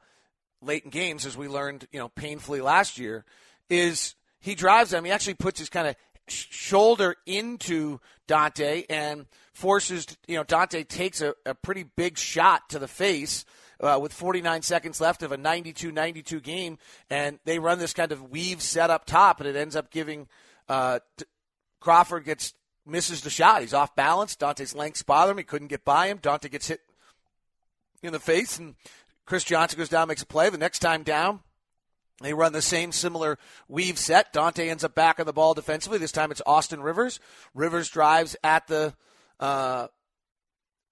late 0.62 0.84
in 0.84 0.90
games, 0.90 1.26
as 1.26 1.36
we 1.36 1.48
learned, 1.48 1.86
you 1.92 1.98
know, 1.98 2.08
painfully 2.08 2.60
last 2.60 2.98
year. 2.98 3.24
Is 3.68 4.14
he 4.40 4.54
drives 4.54 4.90
them? 4.90 5.04
He 5.04 5.10
actually 5.10 5.34
puts 5.34 5.58
his 5.58 5.68
kind 5.68 5.88
of 5.88 5.96
shoulder 6.28 7.16
into 7.26 8.00
Dante 8.26 8.84
and 8.88 9.26
forces, 9.52 10.06
you 10.26 10.36
know, 10.36 10.44
Dante 10.44 10.84
takes 10.84 11.20
a, 11.20 11.34
a 11.44 11.54
pretty 11.54 11.84
big 11.84 12.16
shot 12.16 12.68
to 12.70 12.78
the 12.78 12.88
face. 12.88 13.44
Uh, 13.82 13.98
with 13.98 14.12
49 14.12 14.60
seconds 14.60 15.00
left 15.00 15.22
of 15.22 15.32
a 15.32 15.38
92-92 15.38 16.42
game, 16.42 16.76
and 17.08 17.38
they 17.46 17.58
run 17.58 17.78
this 17.78 17.94
kind 17.94 18.12
of 18.12 18.30
weave 18.30 18.60
set 18.60 18.90
up 18.90 19.06
top, 19.06 19.40
and 19.40 19.48
it 19.48 19.56
ends 19.56 19.74
up 19.74 19.90
giving 19.90 20.28
uh, 20.68 20.98
Crawford 21.80 22.26
gets 22.26 22.52
misses 22.90 23.22
the 23.22 23.30
shot. 23.30 23.62
He's 23.62 23.74
off 23.74 23.94
balance. 23.94 24.36
Dante's 24.36 24.74
lengths 24.74 25.02
bother 25.02 25.32
him. 25.32 25.38
He 25.38 25.44
couldn't 25.44 25.68
get 25.68 25.84
by 25.84 26.08
him. 26.08 26.18
Dante 26.20 26.48
gets 26.48 26.68
hit 26.68 26.80
in 28.02 28.12
the 28.12 28.20
face, 28.20 28.58
and 28.58 28.74
Chris 29.26 29.44
Johnson 29.44 29.78
goes 29.78 29.88
down, 29.88 30.08
makes 30.08 30.22
a 30.22 30.26
play. 30.26 30.50
The 30.50 30.58
next 30.58 30.80
time 30.80 31.02
down, 31.02 31.40
they 32.20 32.34
run 32.34 32.52
the 32.52 32.62
same 32.62 32.92
similar 32.92 33.38
weave 33.68 33.98
set. 33.98 34.32
Dante 34.32 34.68
ends 34.68 34.84
up 34.84 34.94
back 34.94 35.20
on 35.20 35.26
the 35.26 35.32
ball 35.32 35.54
defensively. 35.54 35.98
This 35.98 36.12
time 36.12 36.30
it's 36.30 36.42
Austin 36.46 36.82
Rivers. 36.82 37.20
Rivers 37.54 37.88
drives 37.88 38.36
at 38.44 38.66
the 38.66 38.94
uh, 39.38 39.88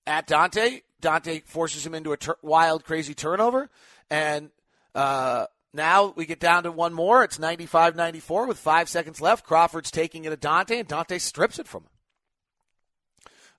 at 0.06 0.26
Dante. 0.26 0.80
Dante 1.00 1.40
forces 1.40 1.86
him 1.86 1.94
into 1.94 2.12
a 2.12 2.18
wild, 2.42 2.84
crazy 2.84 3.14
turnover, 3.14 3.70
and 4.10 4.50
uh, 4.94 5.46
now 5.72 6.12
we 6.16 6.26
get 6.26 6.40
down 6.40 6.62
to 6.62 6.72
one 6.72 6.94
more. 6.94 7.24
It's 7.24 7.38
95 7.38 7.94
94 7.94 8.46
with 8.46 8.58
five 8.58 8.88
seconds 8.88 9.20
left. 9.20 9.44
Crawford's 9.44 9.90
taking 9.90 10.24
it 10.24 10.30
to 10.30 10.36
Dante, 10.36 10.78
and 10.78 10.88
Dante 10.88 11.18
strips 11.18 11.58
it 11.58 11.68
from 11.68 11.82
him. 11.82 11.90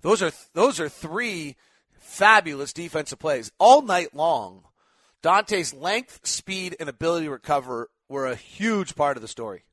Those 0.01 0.21
are, 0.21 0.31
those 0.53 0.79
are 0.79 0.89
three 0.89 1.55
fabulous 1.93 2.73
defensive 2.73 3.19
plays. 3.19 3.51
All 3.59 3.81
night 3.81 4.15
long, 4.15 4.63
Dante's 5.21 5.73
length, 5.73 6.25
speed, 6.25 6.75
and 6.79 6.89
ability 6.89 7.25
to 7.25 7.31
recover 7.31 7.89
were 8.07 8.25
a 8.25 8.35
huge 8.35 8.95
part 8.95 9.17
of 9.17 9.21
the 9.21 9.27
story. 9.27 9.63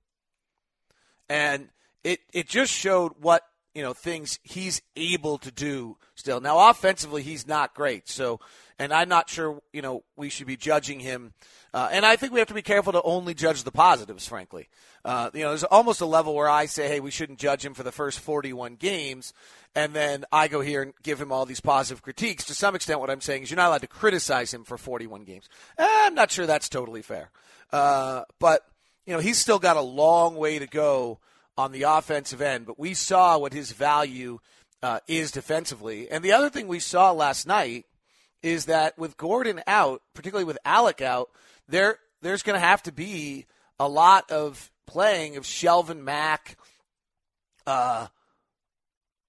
And 1.28 1.68
it, 2.04 2.20
it 2.32 2.48
just 2.48 2.72
showed 2.72 3.12
what 3.20 3.42
you 3.76 3.82
know 3.82 3.92
things 3.92 4.40
he's 4.42 4.80
able 4.96 5.38
to 5.38 5.52
do 5.52 5.98
still. 6.14 6.40
Now 6.40 6.70
offensively 6.70 7.22
he's 7.22 7.46
not 7.46 7.74
great. 7.74 8.08
So 8.08 8.40
and 8.78 8.92
I'm 8.92 9.08
not 9.08 9.28
sure 9.28 9.60
you 9.72 9.82
know 9.82 10.02
we 10.16 10.30
should 10.30 10.46
be 10.46 10.56
judging 10.56 11.00
him 11.00 11.34
uh, 11.76 11.90
and 11.92 12.06
I 12.06 12.16
think 12.16 12.32
we 12.32 12.38
have 12.38 12.48
to 12.48 12.54
be 12.54 12.62
careful 12.62 12.94
to 12.94 13.02
only 13.02 13.34
judge 13.34 13.62
the 13.62 13.70
positives, 13.70 14.26
frankly. 14.26 14.70
Uh, 15.04 15.28
you 15.34 15.42
know, 15.42 15.50
there's 15.50 15.62
almost 15.62 16.00
a 16.00 16.06
level 16.06 16.34
where 16.34 16.48
I 16.48 16.64
say, 16.64 16.88
hey, 16.88 17.00
we 17.00 17.10
shouldn't 17.10 17.38
judge 17.38 17.62
him 17.62 17.74
for 17.74 17.82
the 17.82 17.92
first 17.92 18.18
41 18.18 18.76
games, 18.76 19.34
and 19.74 19.92
then 19.92 20.24
I 20.32 20.48
go 20.48 20.62
here 20.62 20.80
and 20.80 20.94
give 21.02 21.20
him 21.20 21.30
all 21.30 21.44
these 21.44 21.60
positive 21.60 22.00
critiques. 22.00 22.46
To 22.46 22.54
some 22.54 22.74
extent, 22.74 22.98
what 22.98 23.10
I'm 23.10 23.20
saying 23.20 23.42
is 23.42 23.50
you're 23.50 23.58
not 23.58 23.68
allowed 23.68 23.82
to 23.82 23.88
criticize 23.88 24.54
him 24.54 24.64
for 24.64 24.78
41 24.78 25.24
games. 25.24 25.50
Eh, 25.76 25.86
I'm 25.86 26.14
not 26.14 26.30
sure 26.30 26.46
that's 26.46 26.70
totally 26.70 27.02
fair. 27.02 27.30
Uh, 27.70 28.22
but, 28.38 28.62
you 29.04 29.12
know, 29.12 29.20
he's 29.20 29.36
still 29.36 29.58
got 29.58 29.76
a 29.76 29.82
long 29.82 30.34
way 30.34 30.58
to 30.58 30.66
go 30.66 31.18
on 31.56 31.72
the 31.72 31.82
offensive 31.82 32.42
end, 32.42 32.66
but 32.66 32.78
we 32.78 32.94
saw 32.94 33.38
what 33.38 33.52
his 33.52 33.72
value 33.72 34.38
uh, 34.82 35.00
is 35.08 35.30
defensively. 35.30 36.10
And 36.10 36.22
the 36.22 36.32
other 36.32 36.50
thing 36.50 36.68
we 36.68 36.80
saw 36.80 37.12
last 37.12 37.46
night 37.46 37.86
is 38.42 38.66
that 38.66 38.98
with 38.98 39.16
Gordon 39.16 39.62
out, 39.66 40.02
particularly 40.14 40.44
with 40.44 40.58
Alec 40.64 41.00
out, 41.00 41.30
there 41.68 41.98
there's 42.22 42.42
going 42.42 42.58
to 42.58 42.66
have 42.66 42.82
to 42.84 42.92
be 42.92 43.46
a 43.78 43.88
lot 43.88 44.30
of 44.30 44.70
playing 44.86 45.36
of 45.36 45.44
Shelvin 45.44 46.02
Mack, 46.02 46.56
uh, 47.66 48.06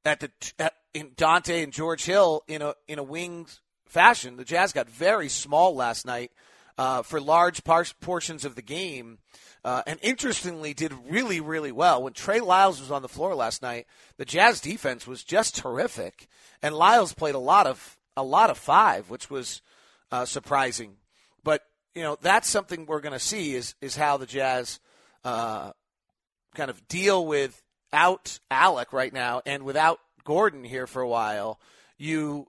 at 0.05 0.19
the 0.19 0.31
at, 0.57 0.73
in 0.93 1.11
Dante 1.15 1.63
and 1.63 1.73
George 1.73 2.05
Hill 2.05 2.43
in 2.47 2.61
a 2.61 2.73
in 2.87 2.99
a 2.99 3.03
winged 3.03 3.59
fashion. 3.85 4.37
The 4.37 4.45
Jazz 4.45 4.73
got 4.73 4.89
very 4.89 5.29
small 5.29 5.75
last 5.75 6.05
night 6.05 6.31
uh, 6.77 7.01
for 7.03 7.19
large 7.19 7.63
par- 7.63 7.85
portions 8.01 8.45
of 8.45 8.55
the 8.55 8.61
game. 8.61 9.19
Uh, 9.65 9.81
and 9.85 9.99
interestingly, 10.01 10.73
did 10.73 10.93
really, 11.09 11.41
really 11.41 11.71
well. 11.71 12.03
When 12.03 12.13
Trey 12.13 12.39
Lyles 12.39 12.79
was 12.79 12.91
on 12.91 13.01
the 13.01 13.09
floor 13.09 13.35
last 13.35 13.61
night, 13.61 13.87
the 14.17 14.25
Jazz 14.25 14.61
defense 14.61 15.05
was 15.05 15.23
just 15.23 15.55
terrific, 15.55 16.27
and 16.61 16.75
Lyles 16.75 17.13
played 17.13 17.35
a 17.35 17.39
lot 17.39 17.67
of 17.67 17.97
a 18.15 18.23
lot 18.23 18.49
of 18.49 18.57
five, 18.57 19.09
which 19.09 19.29
was 19.29 19.61
uh, 20.11 20.25
surprising. 20.25 20.97
But 21.43 21.63
you 21.95 22.03
know 22.03 22.17
that's 22.21 22.49
something 22.49 22.85
we're 22.85 23.01
going 23.01 23.13
to 23.13 23.19
see 23.19 23.55
is 23.55 23.75
is 23.81 23.95
how 23.95 24.17
the 24.17 24.25
Jazz 24.25 24.79
uh, 25.23 25.71
kind 26.55 26.69
of 26.69 26.87
deal 26.87 27.25
with 27.25 27.61
out 27.93 28.39
Alec 28.51 28.93
right 28.93 29.13
now 29.13 29.41
and 29.45 29.63
without 29.63 29.99
Gordon 30.23 30.63
here 30.63 30.87
for 30.87 31.01
a 31.01 31.07
while. 31.07 31.59
You 31.97 32.47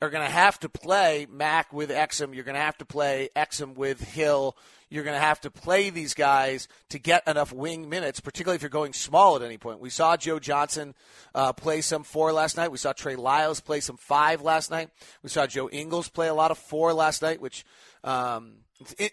are 0.00 0.10
going 0.10 0.24
to 0.24 0.32
have 0.32 0.58
to 0.60 0.68
play 0.68 1.26
Mack 1.30 1.72
with 1.72 1.90
Exum. 1.90 2.34
You're 2.34 2.44
going 2.44 2.56
to 2.56 2.60
have 2.60 2.78
to 2.78 2.84
play 2.84 3.28
Exum 3.36 3.74
with 3.74 4.00
Hill. 4.00 4.56
You're 4.94 5.02
going 5.02 5.16
to 5.16 5.20
have 5.20 5.40
to 5.40 5.50
play 5.50 5.90
these 5.90 6.14
guys 6.14 6.68
to 6.90 7.00
get 7.00 7.26
enough 7.26 7.52
wing 7.52 7.88
minutes, 7.88 8.20
particularly 8.20 8.54
if 8.54 8.62
you're 8.62 8.68
going 8.68 8.92
small 8.92 9.34
at 9.34 9.42
any 9.42 9.58
point. 9.58 9.80
We 9.80 9.90
saw 9.90 10.16
Joe 10.16 10.38
Johnson 10.38 10.94
uh, 11.34 11.52
play 11.52 11.80
some 11.80 12.04
four 12.04 12.32
last 12.32 12.56
night. 12.56 12.70
We 12.70 12.78
saw 12.78 12.92
Trey 12.92 13.16
Lyles 13.16 13.58
play 13.58 13.80
some 13.80 13.96
five 13.96 14.40
last 14.40 14.70
night. 14.70 14.90
We 15.24 15.30
saw 15.30 15.48
Joe 15.48 15.68
Ingles 15.68 16.08
play 16.08 16.28
a 16.28 16.32
lot 16.34 16.52
of 16.52 16.58
four 16.58 16.94
last 16.94 17.22
night, 17.22 17.40
which 17.40 17.64
um, 18.04 18.58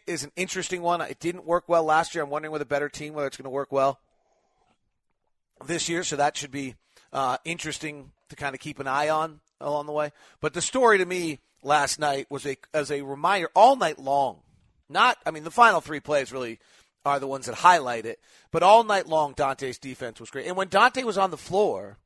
is 0.05 0.23
an 0.23 0.31
interesting 0.35 0.83
one. 0.83 1.01
It 1.01 1.19
didn't 1.19 1.45
work 1.45 1.67
well 1.67 1.83
last 1.83 2.13
year. 2.13 2.23
I'm 2.23 2.29
wondering 2.29 2.51
with 2.51 2.61
a 2.61 2.65
better 2.65 2.87
team 2.87 3.15
whether 3.15 3.25
it's 3.25 3.37
going 3.37 3.45
to 3.45 3.49
work 3.49 3.71
well 3.71 3.99
this 5.65 5.89
year, 5.89 6.03
so 6.03 6.15
that 6.15 6.37
should 6.37 6.51
be 6.51 6.75
uh, 7.11 7.37
interesting 7.43 8.11
to 8.29 8.35
kind 8.35 8.53
of 8.53 8.61
keep 8.61 8.77
an 8.77 8.87
eye 8.87 9.09
on 9.09 9.39
along 9.59 9.87
the 9.87 9.93
way. 9.93 10.11
But 10.41 10.53
the 10.53 10.61
story 10.61 10.99
to 10.99 11.05
me 11.07 11.39
last 11.63 11.97
night 11.97 12.27
was 12.29 12.45
a 12.45 12.55
as 12.71 12.91
a 12.91 13.01
reminder 13.01 13.49
all 13.55 13.75
night 13.75 13.97
long. 13.97 14.41
Not, 14.91 15.17
I 15.25 15.31
mean, 15.31 15.43
the 15.43 15.51
final 15.51 15.81
three 15.81 15.99
plays 15.99 16.31
really 16.31 16.59
are 17.05 17.19
the 17.19 17.27
ones 17.27 17.47
that 17.47 17.55
highlight 17.55 18.05
it, 18.05 18.19
but 18.51 18.63
all 18.63 18.83
night 18.83 19.07
long, 19.07 19.33
Dante's 19.33 19.79
defense 19.79 20.19
was 20.19 20.29
great. 20.29 20.45
And 20.45 20.55
when 20.55 20.67
Dante 20.67 21.03
was 21.03 21.17
on 21.17 21.31
the 21.31 21.37
floor, 21.37 21.97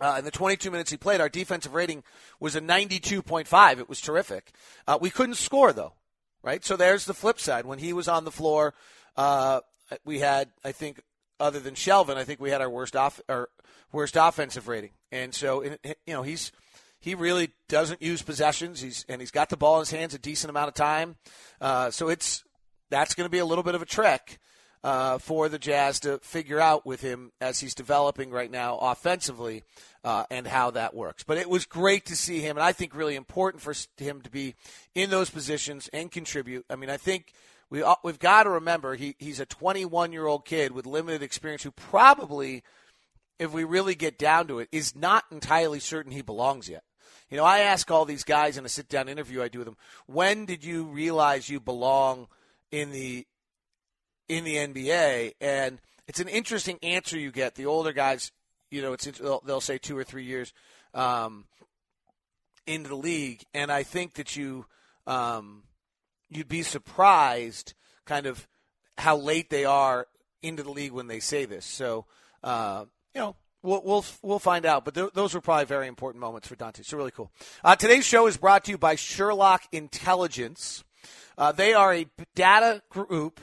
uh, 0.00 0.16
in 0.18 0.24
the 0.24 0.30
22 0.30 0.70
minutes 0.70 0.90
he 0.90 0.96
played, 0.96 1.20
our 1.20 1.28
defensive 1.28 1.74
rating 1.74 2.02
was 2.40 2.56
a 2.56 2.60
92.5. 2.60 3.78
It 3.78 3.88
was 3.88 4.00
terrific. 4.00 4.52
Uh, 4.86 4.98
we 5.00 5.10
couldn't 5.10 5.36
score 5.36 5.72
though, 5.72 5.94
right? 6.42 6.64
So 6.64 6.76
there's 6.76 7.04
the 7.04 7.14
flip 7.14 7.38
side. 7.38 7.64
When 7.64 7.78
he 7.78 7.92
was 7.92 8.08
on 8.08 8.24
the 8.24 8.30
floor, 8.30 8.74
uh, 9.16 9.60
we 10.04 10.18
had, 10.18 10.50
I 10.64 10.72
think, 10.72 11.00
other 11.40 11.60
than 11.60 11.74
Shelvin, 11.74 12.16
I 12.16 12.24
think 12.24 12.40
we 12.40 12.50
had 12.50 12.60
our 12.60 12.70
worst 12.70 12.96
off 12.96 13.20
our 13.28 13.48
worst 13.92 14.16
offensive 14.16 14.68
rating. 14.68 14.90
And 15.12 15.34
so, 15.34 15.62
you 15.62 15.78
know, 16.08 16.22
he's 16.22 16.52
he 17.04 17.14
really 17.14 17.52
doesn't 17.68 18.00
use 18.00 18.22
possessions. 18.22 18.80
He's 18.80 19.04
and 19.10 19.20
he's 19.20 19.30
got 19.30 19.50
the 19.50 19.58
ball 19.58 19.76
in 19.76 19.80
his 19.80 19.90
hands 19.90 20.14
a 20.14 20.18
decent 20.18 20.48
amount 20.48 20.68
of 20.68 20.74
time. 20.74 21.16
Uh, 21.60 21.90
so 21.90 22.08
it's 22.08 22.42
that's 22.88 23.14
going 23.14 23.26
to 23.26 23.30
be 23.30 23.40
a 23.40 23.44
little 23.44 23.62
bit 23.62 23.74
of 23.74 23.82
a 23.82 23.86
trick 23.86 24.38
uh, 24.82 25.18
for 25.18 25.50
the 25.50 25.58
Jazz 25.58 26.00
to 26.00 26.18
figure 26.20 26.58
out 26.58 26.86
with 26.86 27.02
him 27.02 27.30
as 27.42 27.60
he's 27.60 27.74
developing 27.74 28.30
right 28.30 28.50
now 28.50 28.78
offensively 28.78 29.64
uh, 30.02 30.24
and 30.30 30.46
how 30.46 30.70
that 30.70 30.94
works. 30.94 31.24
But 31.24 31.36
it 31.36 31.50
was 31.50 31.66
great 31.66 32.06
to 32.06 32.16
see 32.16 32.40
him, 32.40 32.56
and 32.56 32.64
I 32.64 32.72
think 32.72 32.94
really 32.94 33.16
important 33.16 33.62
for 33.62 33.74
him 33.98 34.22
to 34.22 34.30
be 34.30 34.54
in 34.94 35.10
those 35.10 35.28
positions 35.28 35.90
and 35.92 36.10
contribute. 36.10 36.64
I 36.70 36.76
mean, 36.76 36.88
I 36.88 36.96
think 36.96 37.34
we 37.68 37.84
we've 38.02 38.18
got 38.18 38.44
to 38.44 38.50
remember 38.50 38.94
he, 38.94 39.14
he's 39.18 39.40
a 39.40 39.46
21 39.46 40.10
year 40.10 40.26
old 40.26 40.46
kid 40.46 40.72
with 40.72 40.86
limited 40.86 41.22
experience 41.22 41.64
who 41.64 41.70
probably, 41.70 42.62
if 43.38 43.52
we 43.52 43.64
really 43.64 43.94
get 43.94 44.18
down 44.18 44.46
to 44.46 44.60
it, 44.60 44.70
is 44.72 44.96
not 44.96 45.24
entirely 45.30 45.80
certain 45.80 46.10
he 46.10 46.22
belongs 46.22 46.66
yet. 46.66 46.82
You 47.30 47.36
know, 47.36 47.44
I 47.44 47.60
ask 47.60 47.90
all 47.90 48.04
these 48.04 48.24
guys 48.24 48.56
in 48.56 48.64
a 48.64 48.68
sit 48.68 48.88
down 48.88 49.08
interview 49.08 49.42
I 49.42 49.48
do 49.48 49.58
with 49.58 49.66
them, 49.66 49.76
when 50.06 50.44
did 50.44 50.64
you 50.64 50.84
realize 50.84 51.48
you 51.48 51.60
belong 51.60 52.28
in 52.70 52.90
the 52.90 53.26
in 54.28 54.44
the 54.44 54.56
NBA? 54.56 55.32
And 55.40 55.78
it's 56.06 56.20
an 56.20 56.28
interesting 56.28 56.78
answer 56.82 57.18
you 57.18 57.30
get. 57.30 57.54
The 57.54 57.66
older 57.66 57.92
guys, 57.92 58.32
you 58.70 58.82
know, 58.82 58.92
it's 58.92 59.04
they'll, 59.04 59.40
they'll 59.40 59.60
say 59.60 59.78
two 59.78 59.96
or 59.96 60.04
three 60.04 60.24
years 60.24 60.52
um, 60.92 61.44
into 62.66 62.88
the 62.88 62.96
league, 62.96 63.42
and 63.52 63.70
I 63.70 63.82
think 63.82 64.14
that 64.14 64.36
you 64.36 64.66
um, 65.06 65.64
you'd 66.30 66.48
be 66.48 66.62
surprised, 66.62 67.74
kind 68.04 68.26
of 68.26 68.46
how 68.98 69.16
late 69.16 69.50
they 69.50 69.64
are 69.64 70.06
into 70.42 70.62
the 70.62 70.70
league 70.70 70.92
when 70.92 71.06
they 71.06 71.20
say 71.20 71.44
this. 71.44 71.64
So, 71.64 72.06
uh, 72.42 72.84
you 73.14 73.20
know, 73.20 73.36
We'll, 73.64 73.80
we'll, 73.82 74.04
we'll 74.20 74.38
find 74.38 74.66
out, 74.66 74.84
but 74.84 74.94
th- 74.94 75.12
those 75.14 75.32
were 75.32 75.40
probably 75.40 75.64
very 75.64 75.88
important 75.88 76.20
moments 76.20 76.46
for 76.46 76.54
Dante. 76.54 76.82
So 76.82 76.98
really 76.98 77.10
cool. 77.10 77.32
Uh, 77.64 77.74
today's 77.74 78.04
show 78.04 78.26
is 78.26 78.36
brought 78.36 78.64
to 78.64 78.72
you 78.72 78.76
by 78.76 78.94
Sherlock 78.94 79.62
Intelligence. 79.72 80.84
Uh, 81.38 81.50
they 81.50 81.72
are 81.72 81.94
a 81.94 82.06
data 82.34 82.82
group 82.90 83.40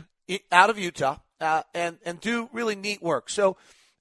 out 0.51 0.69
of 0.69 0.77
Utah 0.77 1.17
uh, 1.39 1.63
and 1.73 1.97
and 2.05 2.21
do 2.21 2.49
really 2.53 2.75
neat 2.75 3.01
work. 3.01 3.31
So 3.31 3.57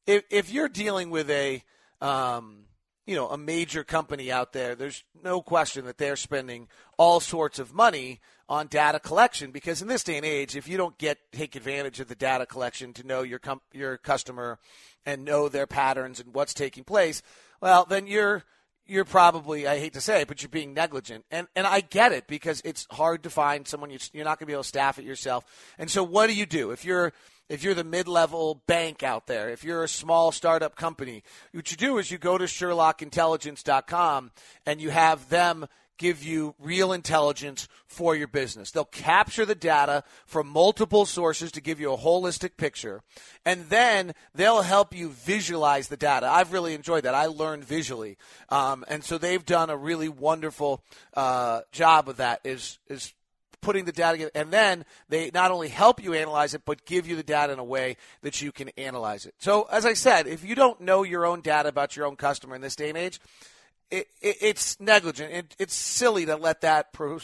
if 0.06 0.24
if 0.30 0.52
you're 0.52 0.68
dealing 0.68 1.08
with 1.08 1.30
a 1.30 1.62
um, 2.02 2.66
you 3.10 3.16
know 3.16 3.28
a 3.28 3.36
major 3.36 3.82
company 3.82 4.30
out 4.30 4.52
there, 4.52 4.76
there's 4.76 5.02
no 5.24 5.42
question 5.42 5.84
that 5.86 5.98
they're 5.98 6.14
spending 6.14 6.68
all 6.96 7.18
sorts 7.18 7.58
of 7.58 7.74
money 7.74 8.20
on 8.48 8.68
data 8.68 9.00
collection 9.00 9.50
because 9.50 9.82
in 9.82 9.88
this 9.88 10.04
day 10.04 10.16
and 10.16 10.24
age, 10.24 10.54
if 10.54 10.68
you 10.68 10.76
don't 10.76 10.96
get 10.96 11.18
take 11.32 11.56
advantage 11.56 11.98
of 11.98 12.06
the 12.06 12.14
data 12.14 12.46
collection 12.46 12.92
to 12.92 13.04
know 13.04 13.22
your 13.22 13.40
com- 13.40 13.62
your 13.72 13.98
customer 13.98 14.60
and 15.04 15.24
know 15.24 15.48
their 15.48 15.66
patterns 15.66 16.20
and 16.20 16.32
what's 16.32 16.54
taking 16.54 16.84
place, 16.84 17.20
well, 17.60 17.84
then 17.84 18.06
you're 18.06 18.44
you're 18.90 19.04
probably 19.04 19.66
I 19.66 19.78
hate 19.78 19.92
to 19.94 20.00
say 20.00 20.22
it, 20.22 20.28
but 20.28 20.42
you're 20.42 20.50
being 20.50 20.74
negligent. 20.74 21.24
And 21.30 21.46
and 21.54 21.66
I 21.66 21.80
get 21.80 22.12
it 22.12 22.26
because 22.26 22.60
it's 22.64 22.86
hard 22.90 23.22
to 23.22 23.30
find 23.30 23.66
someone 23.66 23.90
you, 23.90 23.98
you're 24.12 24.24
not 24.24 24.38
going 24.38 24.46
to 24.46 24.46
be 24.46 24.52
able 24.52 24.64
to 24.64 24.68
staff 24.68 24.98
it 24.98 25.04
yourself. 25.04 25.44
And 25.78 25.90
so 25.90 26.02
what 26.02 26.26
do 26.26 26.34
you 26.34 26.46
do 26.46 26.72
if 26.72 26.84
you're 26.84 27.12
if 27.48 27.64
you're 27.64 27.74
the 27.74 27.84
mid-level 27.84 28.62
bank 28.68 29.02
out 29.02 29.26
there, 29.26 29.50
if 29.50 29.64
you're 29.64 29.82
a 29.82 29.88
small 29.88 30.30
startup 30.30 30.76
company, 30.76 31.24
what 31.52 31.70
you 31.72 31.76
do 31.76 31.98
is 31.98 32.08
you 32.10 32.16
go 32.16 32.38
to 32.38 32.44
sherlockintelligence.com 32.44 34.30
and 34.66 34.80
you 34.80 34.90
have 34.90 35.28
them 35.30 35.66
give 36.00 36.24
you 36.24 36.54
real 36.58 36.92
intelligence 36.94 37.68
for 37.86 38.16
your 38.16 38.26
business. 38.26 38.70
They'll 38.70 38.86
capture 38.86 39.44
the 39.44 39.54
data 39.54 40.02
from 40.24 40.48
multiple 40.48 41.04
sources 41.04 41.52
to 41.52 41.60
give 41.60 41.78
you 41.78 41.92
a 41.92 41.98
holistic 41.98 42.56
picture, 42.56 43.02
and 43.44 43.66
then 43.68 44.14
they'll 44.34 44.62
help 44.62 44.96
you 44.96 45.10
visualize 45.10 45.88
the 45.88 45.98
data. 45.98 46.26
I've 46.26 46.54
really 46.54 46.72
enjoyed 46.72 47.04
that. 47.04 47.14
I 47.14 47.26
learned 47.26 47.64
visually, 47.64 48.16
um, 48.48 48.82
and 48.88 49.04
so 49.04 49.18
they've 49.18 49.44
done 49.44 49.68
a 49.68 49.76
really 49.76 50.08
wonderful 50.08 50.82
uh, 51.14 51.60
job 51.70 52.08
of 52.08 52.16
that. 52.16 52.40
Is 52.44 52.78
is 52.88 53.12
putting 53.60 53.84
the 53.84 53.92
data 53.92 54.12
together, 54.12 54.30
and 54.34 54.50
then 54.50 54.86
they 55.10 55.30
not 55.34 55.50
only 55.50 55.68
help 55.68 56.02
you 56.02 56.14
analyze 56.14 56.54
it, 56.54 56.62
but 56.64 56.86
give 56.86 57.06
you 57.06 57.14
the 57.14 57.22
data 57.22 57.52
in 57.52 57.58
a 57.58 57.64
way 57.64 57.98
that 58.22 58.40
you 58.40 58.52
can 58.52 58.70
analyze 58.78 59.26
it. 59.26 59.34
So, 59.36 59.68
as 59.70 59.84
I 59.84 59.92
said, 59.92 60.26
if 60.26 60.42
you 60.42 60.54
don't 60.54 60.80
know 60.80 61.02
your 61.02 61.26
own 61.26 61.42
data 61.42 61.68
about 61.68 61.94
your 61.94 62.06
own 62.06 62.16
customer 62.16 62.54
in 62.54 62.62
this 62.62 62.74
day 62.74 62.88
and 62.88 62.96
age, 62.96 63.20
it, 63.90 64.08
it, 64.20 64.36
it's 64.40 64.78
negligent. 64.80 65.32
It, 65.32 65.56
it's 65.58 65.74
silly 65.74 66.26
to 66.26 66.36
let 66.36 66.60
that 66.62 66.92
pro, 66.92 67.20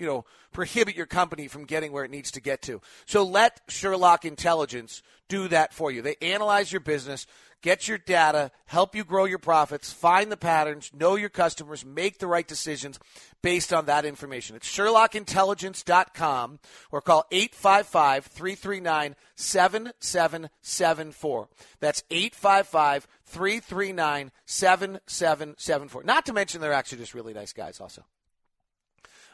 you 0.00 0.06
know 0.06 0.24
prohibit 0.52 0.96
your 0.96 1.06
company 1.06 1.46
from 1.46 1.64
getting 1.64 1.92
where 1.92 2.04
it 2.04 2.10
needs 2.10 2.32
to 2.32 2.40
get 2.40 2.60
to. 2.62 2.80
So 3.06 3.22
let 3.22 3.60
Sherlock 3.68 4.24
Intelligence 4.24 5.00
do 5.28 5.46
that 5.48 5.72
for 5.72 5.92
you. 5.92 6.02
They 6.02 6.16
analyze 6.20 6.72
your 6.72 6.80
business, 6.80 7.24
get 7.62 7.86
your 7.86 7.98
data, 7.98 8.50
help 8.66 8.96
you 8.96 9.04
grow 9.04 9.26
your 9.26 9.38
profits, 9.38 9.92
find 9.92 10.32
the 10.32 10.36
patterns, 10.36 10.90
know 10.92 11.14
your 11.14 11.28
customers, 11.28 11.84
make 11.84 12.18
the 12.18 12.26
right 12.26 12.48
decisions 12.48 12.98
based 13.42 13.72
on 13.72 13.86
that 13.86 14.04
information. 14.04 14.56
It's 14.56 14.68
SherlockIntelligence.com 14.68 16.58
or 16.90 17.00
call 17.00 17.26
855 17.30 18.26
339 18.26 19.14
7774. 19.36 21.48
That's 21.78 22.02
855 22.10 23.06
339 23.24 24.32
7774. 24.44 26.02
Not 26.02 26.26
to 26.26 26.32
mention 26.32 26.60
they're 26.60 26.72
actually 26.72 26.98
just 26.98 27.14
really 27.14 27.34
nice 27.34 27.52
guys, 27.52 27.80
also. 27.80 28.04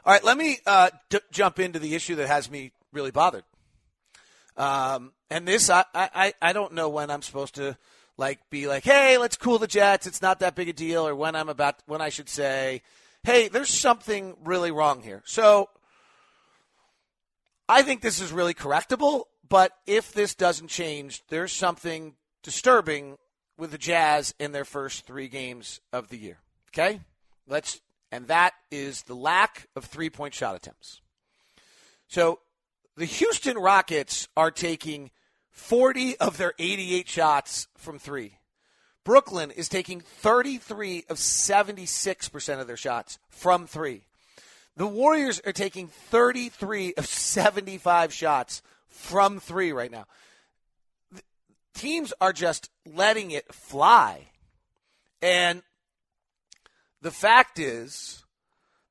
All 0.07 0.13
right, 0.13 0.23
let 0.23 0.39
me 0.39 0.59
uh, 0.67 0.91
d- 1.11 1.19
jump 1.33 1.59
into 1.59 1.81
the 1.81 1.97
issue 1.97 2.15
that 2.15 2.29
has 2.29 2.49
me 2.49 2.71
really 2.93 3.11
bothered. 3.11 3.43
Um, 4.57 5.13
and 5.31 5.49
this, 5.49 5.69
I, 5.69 5.85
I, 5.93 6.33
I 6.41 6.53
don't 6.53 6.75
know 6.75 6.89
when 6.89 7.11
I'm 7.11 7.23
supposed 7.23 7.57
to 7.57 7.77
like 8.17 8.39
be 8.49 8.69
like, 8.69 8.85
hey, 8.85 9.19
let's 9.19 9.37
cool 9.37 9.59
the 9.59 9.67
Jets. 9.67 10.07
It's 10.07 10.23
not 10.23 10.39
that 10.39 10.55
big 10.55 10.69
a 10.69 10.73
deal, 10.73 11.09
or 11.09 11.17
when 11.17 11.35
I'm 11.35 11.49
about 11.49 11.83
when 11.87 12.01
I 12.01 12.11
should 12.11 12.29
say, 12.29 12.83
hey, 13.25 13.49
there's 13.49 13.69
something 13.69 14.37
really 14.45 14.71
wrong 14.71 15.03
here. 15.03 15.23
So 15.27 15.69
I 17.69 17.83
think 17.83 18.01
this 18.01 18.21
is 18.21 18.31
really 18.31 18.55
correctable. 18.55 19.25
But 19.49 19.73
if 19.89 20.13
this 20.13 20.37
doesn't 20.37 20.69
change, 20.69 21.25
there's 21.31 21.53
something 21.53 22.15
disturbing 22.45 23.17
with 23.59 23.73
the 23.73 23.79
Jazz 23.79 24.35
in 24.39 24.53
their 24.53 24.65
first 24.65 25.05
three 25.05 25.27
games 25.27 25.81
of 25.93 26.11
the 26.11 26.17
year. 26.17 26.39
Okay, 26.71 27.01
let's 27.49 27.81
and 28.11 28.29
that 28.29 28.55
is 28.71 29.03
the 29.03 29.15
lack 29.15 29.69
of 29.77 29.85
three 29.85 30.11
point 30.11 30.35
shot 30.35 30.57
attempts. 30.57 31.01
So 32.09 32.41
the 32.97 33.05
Houston 33.05 33.57
Rockets 33.57 34.29
are 34.37 34.51
taking 34.51 35.11
40 35.51 36.17
of 36.19 36.37
their 36.37 36.55
88 36.59 37.09
shots 37.09 37.69
from 37.77 37.99
three. 37.99 38.39
Brooklyn 39.05 39.51
is 39.51 39.69
taking 39.69 40.01
33 40.01 41.05
of 41.09 41.17
76% 41.17 42.61
of 42.61 42.67
their 42.67 42.77
shots 42.77 43.19
from 43.29 43.67
three. 43.67 44.03
The 44.77 44.87
Warriors 44.87 45.41
are 45.47 45.53
taking 45.53 45.89
33 45.89 46.95
of 46.95 47.07
75 47.07 48.13
shots 48.13 48.63
from 48.89 49.41
three 49.41 49.73
right 49.73 49.91
now. 49.91 50.07
teams 51.75 52.13
are 52.21 52.33
just 52.33 52.71
letting 52.85 53.31
it 53.31 53.53
fly. 53.53 54.29
And 55.23 55.63
the 57.03 57.11
fact 57.11 57.59
is 57.59 58.25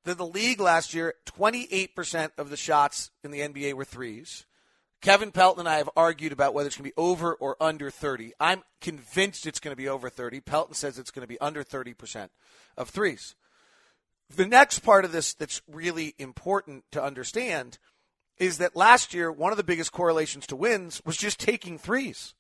that 0.04 0.18
the 0.18 0.26
league 0.26 0.60
last 0.60 0.94
year, 0.94 1.16
28% 1.26 2.32
of 2.38 2.50
the 2.50 2.58
shots 2.58 3.12
in 3.24 3.32
the 3.32 3.40
NBA 3.40 3.74
were 3.74 3.86
threes. 3.86 4.46
Kevin 5.02 5.32
Pelton 5.32 5.62
and 5.62 5.70
I 5.70 5.78
have 5.78 5.90
argued 5.96 6.32
about 6.32 6.54
whether 6.54 6.68
it's 6.68 6.78
going 6.78 6.90
to 6.90 6.96
be 6.96 7.02
over 7.02 7.34
or 7.34 7.58
under 7.60 7.92
30. 7.92 8.34
I'm 8.40 8.64
convinced 8.82 9.46
it's 9.46 9.60
going 9.60 9.72
to 9.72 9.78
be 9.78 9.88
over 9.88 10.10
30. 10.10 10.42
Pelton 10.42 10.74
says 10.74 10.98
it's 10.98 11.12
going 11.12 11.22
to 11.22 11.28
be 11.28 11.40
under 11.40 11.64
30% 11.64 12.30
of 12.78 12.90
threes. 12.90 13.36
The 14.36 14.48
next 14.48 14.80
part 14.80 15.06
of 15.06 15.12
this 15.12 15.34
that's 15.34 15.62
really 15.72 16.16
important 16.18 16.86
to 16.92 17.04
understand 17.04 17.78
is 18.38 18.58
that 18.58 18.76
last 18.76 19.14
year, 19.14 19.32
one 19.32 19.52
of 19.52 19.58
the 19.58 19.64
biggest 19.64 19.92
correlations 19.92 20.48
to 20.48 20.56
wins 20.56 21.02
was 21.06 21.18
just 21.18 21.40
taking 21.40 21.78
threes. 21.78 22.34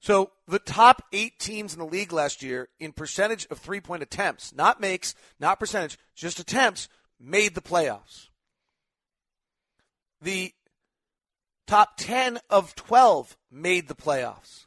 So 0.00 0.30
the 0.46 0.58
top 0.58 1.02
eight 1.12 1.38
teams 1.38 1.72
in 1.72 1.78
the 1.78 1.86
league 1.86 2.12
last 2.12 2.42
year 2.42 2.68
in 2.78 2.92
percentage 2.92 3.46
of 3.50 3.58
three 3.58 3.80
point 3.80 4.02
attempts, 4.02 4.54
not 4.54 4.80
makes, 4.80 5.14
not 5.40 5.58
percentage, 5.58 5.98
just 6.14 6.38
attempts, 6.38 6.88
made 7.18 7.54
the 7.54 7.62
playoffs. 7.62 8.28
The 10.20 10.52
top 11.66 11.96
10 11.96 12.38
of 12.48 12.74
12 12.74 13.36
made 13.50 13.88
the 13.88 13.94
playoffs. 13.94 14.66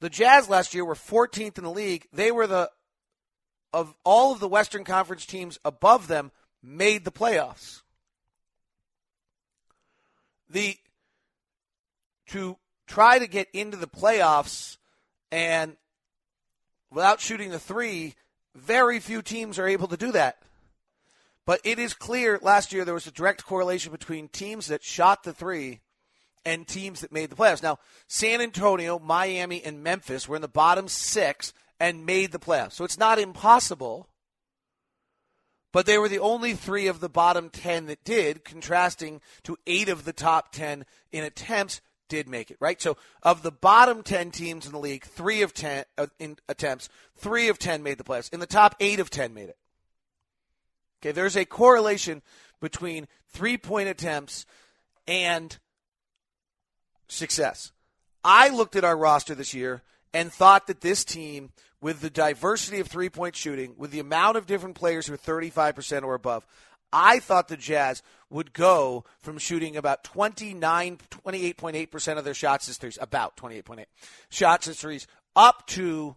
The 0.00 0.10
Jazz 0.10 0.48
last 0.48 0.74
year 0.74 0.84
were 0.84 0.94
14th 0.94 1.58
in 1.58 1.64
the 1.64 1.70
league. 1.70 2.06
They 2.12 2.30
were 2.30 2.46
the 2.46 2.70
of 3.72 3.94
all 4.04 4.32
of 4.32 4.40
the 4.40 4.48
Western 4.48 4.82
Conference 4.82 5.24
teams 5.24 5.58
above 5.64 6.08
them 6.08 6.32
made 6.62 7.04
the 7.04 7.12
playoffs. 7.12 7.82
The 10.48 10.76
to 12.28 12.56
try 12.90 13.20
to 13.20 13.28
get 13.28 13.48
into 13.52 13.76
the 13.76 13.86
playoffs 13.86 14.76
and 15.30 15.76
without 16.90 17.20
shooting 17.20 17.50
the 17.50 17.58
3, 17.58 18.14
very 18.56 18.98
few 18.98 19.22
teams 19.22 19.60
are 19.60 19.68
able 19.68 19.86
to 19.86 19.96
do 19.96 20.10
that. 20.10 20.42
But 21.46 21.60
it 21.62 21.78
is 21.78 21.94
clear 21.94 22.40
last 22.42 22.72
year 22.72 22.84
there 22.84 22.94
was 22.94 23.06
a 23.06 23.12
direct 23.12 23.46
correlation 23.46 23.92
between 23.92 24.26
teams 24.28 24.66
that 24.66 24.82
shot 24.82 25.22
the 25.22 25.32
3 25.32 25.80
and 26.44 26.66
teams 26.66 27.00
that 27.00 27.12
made 27.12 27.30
the 27.30 27.36
playoffs. 27.36 27.62
Now, 27.62 27.78
San 28.08 28.40
Antonio, 28.40 28.98
Miami, 28.98 29.62
and 29.62 29.84
Memphis 29.84 30.28
were 30.28 30.36
in 30.36 30.42
the 30.42 30.48
bottom 30.48 30.88
6 30.88 31.52
and 31.78 32.04
made 32.04 32.32
the 32.32 32.40
playoffs. 32.40 32.72
So 32.72 32.84
it's 32.84 32.98
not 32.98 33.20
impossible. 33.20 34.08
But 35.72 35.86
they 35.86 35.98
were 35.98 36.08
the 36.08 36.18
only 36.18 36.54
three 36.54 36.88
of 36.88 36.98
the 36.98 37.08
bottom 37.08 37.50
10 37.50 37.86
that 37.86 38.02
did, 38.02 38.44
contrasting 38.44 39.20
to 39.44 39.56
eight 39.68 39.88
of 39.88 40.04
the 40.04 40.12
top 40.12 40.50
10 40.50 40.84
in 41.12 41.22
attempts 41.22 41.80
did 42.10 42.28
make 42.28 42.50
it, 42.50 42.58
right? 42.60 42.80
So 42.82 42.98
of 43.22 43.42
the 43.42 43.50
bottom 43.50 44.02
10 44.02 44.30
teams 44.32 44.66
in 44.66 44.72
the 44.72 44.78
league, 44.78 45.04
three 45.04 45.40
of 45.40 45.54
10 45.54 45.84
uh, 45.96 46.08
in 46.18 46.36
attempts, 46.46 46.90
three 47.16 47.48
of 47.48 47.58
10 47.58 47.82
made 47.82 47.96
the 47.96 48.04
playoffs. 48.04 48.30
In 48.34 48.40
the 48.40 48.46
top 48.46 48.76
eight 48.80 49.00
of 49.00 49.08
10 49.08 49.32
made 49.32 49.48
it. 49.48 49.56
Okay, 51.00 51.12
there's 51.12 51.36
a 51.36 51.46
correlation 51.46 52.20
between 52.60 53.08
three 53.30 53.56
point 53.56 53.88
attempts 53.88 54.44
and 55.08 55.56
success. 57.08 57.72
I 58.22 58.50
looked 58.50 58.76
at 58.76 58.84
our 58.84 58.96
roster 58.96 59.34
this 59.34 59.54
year 59.54 59.82
and 60.12 60.30
thought 60.30 60.66
that 60.66 60.82
this 60.82 61.04
team 61.04 61.52
with 61.80 62.00
the 62.00 62.10
diversity 62.10 62.80
of 62.80 62.88
three 62.88 63.08
point 63.08 63.34
shooting, 63.34 63.74
with 63.78 63.90
the 63.90 64.00
amount 64.00 64.36
of 64.36 64.46
different 64.46 64.74
players 64.74 65.06
who 65.06 65.14
are 65.14 65.16
35% 65.16 66.02
or 66.02 66.14
above, 66.14 66.46
I 66.92 67.20
thought 67.20 67.48
the 67.48 67.56
Jazz 67.56 68.02
would 68.30 68.52
go 68.52 69.04
from 69.20 69.38
shooting 69.38 69.76
about 69.76 70.04
29, 70.04 70.98
28.8% 71.10 72.18
of 72.18 72.24
their 72.24 72.34
shots 72.34 72.68
as 72.68 72.76
threes, 72.76 72.98
about 73.00 73.36
28.8 73.36 73.84
shots 74.28 74.68
as 74.68 74.80
threes, 74.80 75.06
up 75.34 75.66
to 75.68 76.16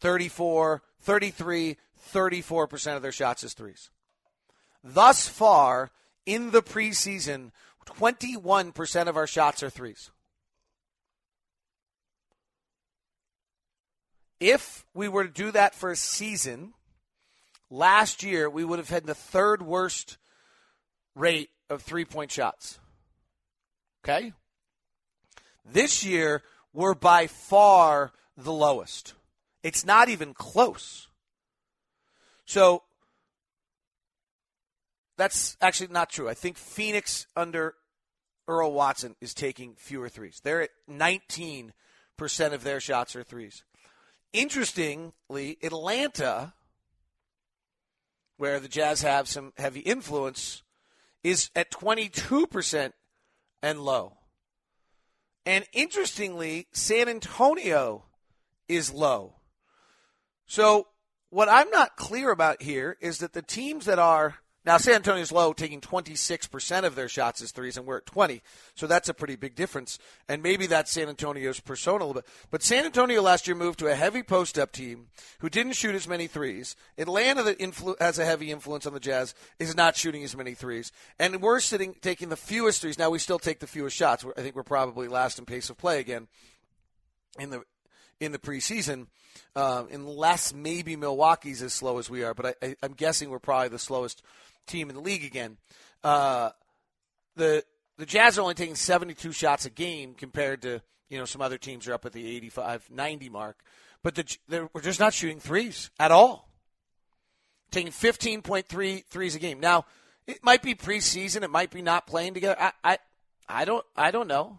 34, 0.00 0.82
33, 1.00 1.76
34% 2.12 2.96
of 2.96 3.02
their 3.02 3.12
shots 3.12 3.44
as 3.44 3.54
threes. 3.54 3.90
Thus 4.82 5.28
far 5.28 5.90
in 6.26 6.50
the 6.50 6.62
preseason, 6.62 7.50
21% 7.86 9.08
of 9.08 9.16
our 9.16 9.26
shots 9.26 9.62
are 9.62 9.70
threes. 9.70 10.10
If 14.40 14.84
we 14.92 15.08
were 15.08 15.24
to 15.24 15.30
do 15.30 15.52
that 15.52 15.74
for 15.74 15.92
a 15.92 15.96
season, 15.96 16.74
last 17.72 18.22
year 18.22 18.48
we 18.48 18.64
would 18.64 18.78
have 18.78 18.90
had 18.90 19.06
the 19.06 19.14
third 19.14 19.62
worst 19.62 20.18
rate 21.16 21.48
of 21.68 21.82
three 21.82 22.04
point 22.04 22.30
shots. 22.30 22.78
Okay? 24.04 24.32
This 25.64 26.04
year, 26.04 26.42
we're 26.72 26.94
by 26.94 27.26
far 27.26 28.12
the 28.36 28.52
lowest. 28.52 29.14
It's 29.62 29.84
not 29.84 30.08
even 30.08 30.34
close. 30.34 31.08
So, 32.44 32.82
that's 35.16 35.56
actually 35.60 35.92
not 35.92 36.10
true. 36.10 36.28
I 36.28 36.34
think 36.34 36.56
Phoenix 36.56 37.26
under 37.36 37.74
Earl 38.48 38.72
Watson 38.72 39.14
is 39.20 39.34
taking 39.34 39.74
fewer 39.76 40.08
threes. 40.08 40.40
They're 40.42 40.62
at 40.62 40.70
19% 40.90 41.72
of 42.52 42.64
their 42.64 42.80
shots 42.80 43.14
are 43.14 43.22
threes. 43.22 43.62
Interestingly, 44.32 45.58
Atlanta, 45.62 46.54
where 48.42 48.58
the 48.58 48.66
Jazz 48.66 49.02
have 49.02 49.28
some 49.28 49.52
heavy 49.56 49.78
influence, 49.78 50.64
is 51.22 51.48
at 51.54 51.70
22% 51.70 52.90
and 53.62 53.78
low. 53.78 54.16
And 55.46 55.64
interestingly, 55.72 56.66
San 56.72 57.08
Antonio 57.08 58.06
is 58.66 58.92
low. 58.92 59.36
So, 60.44 60.88
what 61.30 61.48
I'm 61.48 61.70
not 61.70 61.94
clear 61.94 62.32
about 62.32 62.62
here 62.62 62.96
is 63.00 63.18
that 63.18 63.32
the 63.32 63.42
teams 63.42 63.84
that 63.84 64.00
are 64.00 64.38
now, 64.64 64.76
San 64.76 64.94
Antonio's 64.94 65.32
low, 65.32 65.52
taking 65.52 65.80
26% 65.80 66.84
of 66.84 66.94
their 66.94 67.08
shots 67.08 67.42
as 67.42 67.50
threes, 67.50 67.76
and 67.76 67.84
we're 67.84 67.96
at 67.96 68.06
20. 68.06 68.42
So 68.76 68.86
that's 68.86 69.08
a 69.08 69.14
pretty 69.14 69.34
big 69.34 69.56
difference. 69.56 69.98
And 70.28 70.40
maybe 70.40 70.66
that's 70.66 70.92
San 70.92 71.08
Antonio's 71.08 71.58
persona 71.58 72.04
a 72.04 72.06
little 72.06 72.22
bit. 72.22 72.30
But 72.52 72.62
San 72.62 72.84
Antonio 72.84 73.22
last 73.22 73.48
year 73.48 73.56
moved 73.56 73.80
to 73.80 73.88
a 73.88 73.96
heavy 73.96 74.22
post 74.22 74.60
up 74.60 74.70
team 74.70 75.08
who 75.40 75.48
didn't 75.48 75.72
shoot 75.72 75.96
as 75.96 76.06
many 76.06 76.28
threes. 76.28 76.76
Atlanta, 76.96 77.42
that 77.42 77.58
influ- 77.58 78.00
has 78.00 78.20
a 78.20 78.24
heavy 78.24 78.52
influence 78.52 78.86
on 78.86 78.94
the 78.94 79.00
Jazz, 79.00 79.34
is 79.58 79.74
not 79.74 79.96
shooting 79.96 80.22
as 80.22 80.36
many 80.36 80.54
threes. 80.54 80.92
And 81.18 81.42
we're 81.42 81.58
sitting 81.58 81.96
taking 82.00 82.28
the 82.28 82.36
fewest 82.36 82.82
threes. 82.82 83.00
Now, 83.00 83.10
we 83.10 83.18
still 83.18 83.40
take 83.40 83.58
the 83.58 83.66
fewest 83.66 83.96
shots. 83.96 84.24
I 84.36 84.42
think 84.42 84.54
we're 84.54 84.62
probably 84.62 85.08
last 85.08 85.40
in 85.40 85.44
pace 85.44 85.70
of 85.70 85.76
play 85.76 85.98
again 85.98 86.28
in 87.36 87.50
the 87.50 87.64
in 88.20 88.30
the 88.30 88.38
preseason, 88.38 89.08
uh, 89.56 89.82
unless 89.90 90.54
maybe 90.54 90.94
Milwaukee's 90.94 91.60
as 91.62 91.72
slow 91.72 91.98
as 91.98 92.08
we 92.08 92.22
are. 92.22 92.34
But 92.34 92.56
I, 92.62 92.76
I'm 92.80 92.92
guessing 92.92 93.30
we're 93.30 93.40
probably 93.40 93.68
the 93.68 93.80
slowest 93.80 94.22
team 94.66 94.88
in 94.88 94.94
the 94.94 95.02
league 95.02 95.24
again. 95.24 95.56
Uh, 96.02 96.50
the 97.36 97.64
the 97.98 98.06
Jazz 98.06 98.38
are 98.38 98.42
only 98.42 98.54
taking 98.54 98.74
72 98.74 99.32
shots 99.32 99.64
a 99.64 99.70
game 99.70 100.14
compared 100.14 100.62
to 100.62 100.80
you 101.08 101.18
know 101.18 101.24
some 101.24 101.40
other 101.40 101.58
teams 101.58 101.86
are 101.88 101.94
up 101.94 102.04
at 102.04 102.12
the 102.12 102.36
85, 102.36 102.90
90 102.90 103.28
mark, 103.28 103.58
but 104.02 104.14
the, 104.14 104.70
we're 104.72 104.80
just 104.80 105.00
not 105.00 105.14
shooting 105.14 105.40
threes 105.40 105.90
at 105.98 106.10
all. 106.10 106.48
Taking 107.70 107.92
15.3 107.92 109.04
threes 109.06 109.34
a 109.34 109.38
game. 109.38 109.60
Now 109.60 109.84
it 110.26 110.42
might 110.42 110.62
be 110.62 110.74
preseason, 110.74 111.42
it 111.42 111.50
might 111.50 111.70
be 111.70 111.82
not 111.82 112.06
playing 112.06 112.34
together. 112.34 112.56
I 112.58 112.72
I, 112.82 112.98
I 113.48 113.64
don't 113.64 113.84
I 113.96 114.10
don't 114.10 114.28
know. 114.28 114.58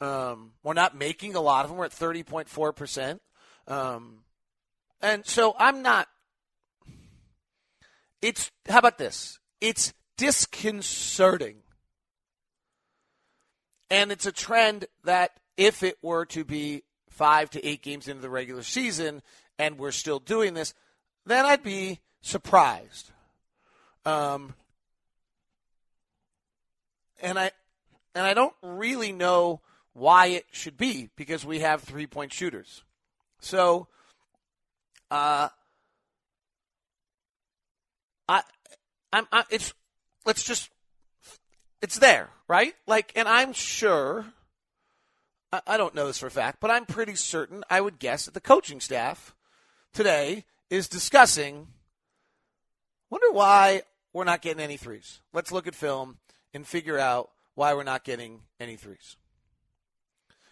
Um, 0.00 0.52
we're 0.62 0.72
not 0.72 0.96
making 0.96 1.34
a 1.34 1.40
lot 1.40 1.64
of 1.64 1.70
them. 1.70 1.78
We're 1.78 1.84
at 1.84 1.92
30.4 1.92 2.74
percent. 2.74 3.20
Um, 3.68 4.20
and 5.02 5.26
so 5.26 5.54
I'm 5.58 5.82
not 5.82 6.08
it's 8.22 8.50
how 8.68 8.78
about 8.78 8.98
this? 8.98 9.38
It's 9.60 9.92
disconcerting. 10.16 11.56
And 13.90 14.12
it's 14.12 14.26
a 14.26 14.32
trend 14.32 14.86
that 15.04 15.32
if 15.56 15.82
it 15.82 15.96
were 16.02 16.24
to 16.26 16.44
be 16.44 16.84
five 17.08 17.50
to 17.50 17.66
eight 17.66 17.82
games 17.82 18.08
into 18.08 18.22
the 18.22 18.30
regular 18.30 18.62
season 18.62 19.22
and 19.58 19.78
we're 19.78 19.90
still 19.90 20.20
doing 20.20 20.54
this, 20.54 20.74
then 21.26 21.44
I'd 21.44 21.62
be 21.62 22.00
surprised. 22.22 23.10
Um, 24.04 24.54
and 27.20 27.38
I 27.38 27.50
and 28.14 28.24
I 28.24 28.34
don't 28.34 28.54
really 28.62 29.12
know 29.12 29.60
why 29.92 30.26
it 30.26 30.46
should 30.50 30.76
be 30.76 31.10
because 31.16 31.44
we 31.44 31.60
have 31.60 31.82
three 31.82 32.06
point 32.06 32.32
shooters. 32.32 32.82
So 33.40 33.88
uh, 35.10 35.48
I, 38.30 38.42
I'm, 39.12 39.26
I, 39.32 39.44
it's, 39.50 39.74
let's 40.24 40.44
just, 40.44 40.70
it's 41.82 41.98
there, 41.98 42.30
right? 42.46 42.74
Like, 42.86 43.12
and 43.16 43.26
I'm 43.26 43.52
sure, 43.52 44.24
I, 45.52 45.60
I 45.66 45.76
don't 45.76 45.96
know 45.96 46.06
this 46.06 46.18
for 46.18 46.28
a 46.28 46.30
fact, 46.30 46.60
but 46.60 46.70
I'm 46.70 46.86
pretty 46.86 47.16
certain, 47.16 47.64
I 47.68 47.80
would 47.80 47.98
guess 47.98 48.26
that 48.26 48.34
the 48.34 48.40
coaching 48.40 48.80
staff 48.80 49.34
today 49.92 50.44
is 50.70 50.86
discussing, 50.86 51.66
wonder 53.10 53.32
why 53.32 53.82
we're 54.12 54.22
not 54.22 54.42
getting 54.42 54.62
any 54.62 54.76
threes. 54.76 55.20
Let's 55.32 55.50
look 55.50 55.66
at 55.66 55.74
film 55.74 56.18
and 56.54 56.64
figure 56.64 56.98
out 56.98 57.30
why 57.56 57.74
we're 57.74 57.82
not 57.82 58.04
getting 58.04 58.42
any 58.60 58.76
threes. 58.76 59.16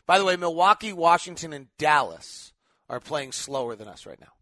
By 0.04 0.18
the 0.18 0.24
way, 0.24 0.34
Milwaukee, 0.36 0.92
Washington, 0.92 1.52
and 1.52 1.68
Dallas 1.78 2.52
are 2.88 2.98
playing 2.98 3.30
slower 3.30 3.76
than 3.76 3.86
us 3.86 4.04
right 4.04 4.20
now. 4.20 4.32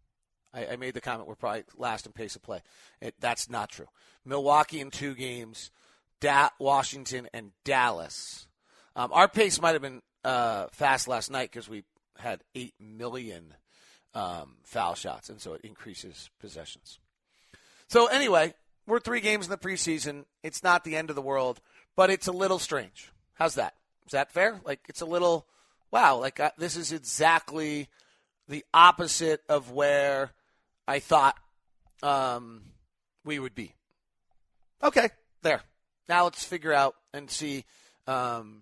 I, 0.57 0.73
I 0.73 0.75
made 0.75 0.93
the 0.93 1.01
comment 1.01 1.27
we're 1.27 1.35
probably 1.35 1.63
last 1.77 2.05
in 2.05 2.11
pace 2.11 2.35
of 2.35 2.41
play. 2.41 2.61
It, 3.01 3.15
that's 3.19 3.49
not 3.49 3.69
true. 3.69 3.87
Milwaukee 4.25 4.81
in 4.81 4.89
two 4.89 5.13
games, 5.13 5.71
da- 6.19 6.49
Washington 6.59 7.27
and 7.33 7.51
Dallas. 7.63 8.47
Um, 8.95 9.11
our 9.13 9.27
pace 9.27 9.61
might 9.61 9.73
have 9.73 9.81
been 9.81 10.01
uh, 10.23 10.67
fast 10.71 11.07
last 11.07 11.29
night 11.29 11.51
because 11.51 11.69
we 11.69 11.83
had 12.17 12.41
eight 12.55 12.73
million 12.79 13.53
um, 14.15 14.55
foul 14.63 14.95
shots, 14.95 15.29
and 15.29 15.39
so 15.39 15.53
it 15.53 15.61
increases 15.61 16.29
possessions. 16.39 16.97
So 17.87 18.07
anyway, 18.07 18.53
we're 18.87 18.99
three 18.99 19.21
games 19.21 19.45
in 19.45 19.51
the 19.51 19.57
preseason. 19.57 20.25
It's 20.43 20.63
not 20.63 20.83
the 20.83 20.95
end 20.95 21.09
of 21.09 21.15
the 21.15 21.21
world, 21.21 21.61
but 21.95 22.09
it's 22.09 22.27
a 22.27 22.31
little 22.31 22.59
strange. 22.59 23.11
How's 23.35 23.55
that? 23.55 23.75
Is 24.07 24.13
that 24.13 24.31
fair? 24.31 24.59
Like 24.65 24.79
it's 24.89 25.01
a 25.01 25.05
little 25.05 25.45
wow. 25.91 26.17
Like 26.17 26.39
uh, 26.39 26.51
this 26.57 26.75
is 26.75 26.91
exactly 26.91 27.89
the 28.47 28.65
opposite 28.73 29.41
of 29.47 29.71
where 29.71 30.31
I 30.87 30.99
thought 30.99 31.35
um, 32.01 32.61
we 33.25 33.39
would 33.39 33.55
be. 33.55 33.73
Okay, 34.81 35.09
there. 35.41 35.61
Now 36.07 36.23
let's 36.23 36.43
figure 36.43 36.73
out 36.73 36.95
and 37.13 37.29
see, 37.29 37.65
um, 38.05 38.61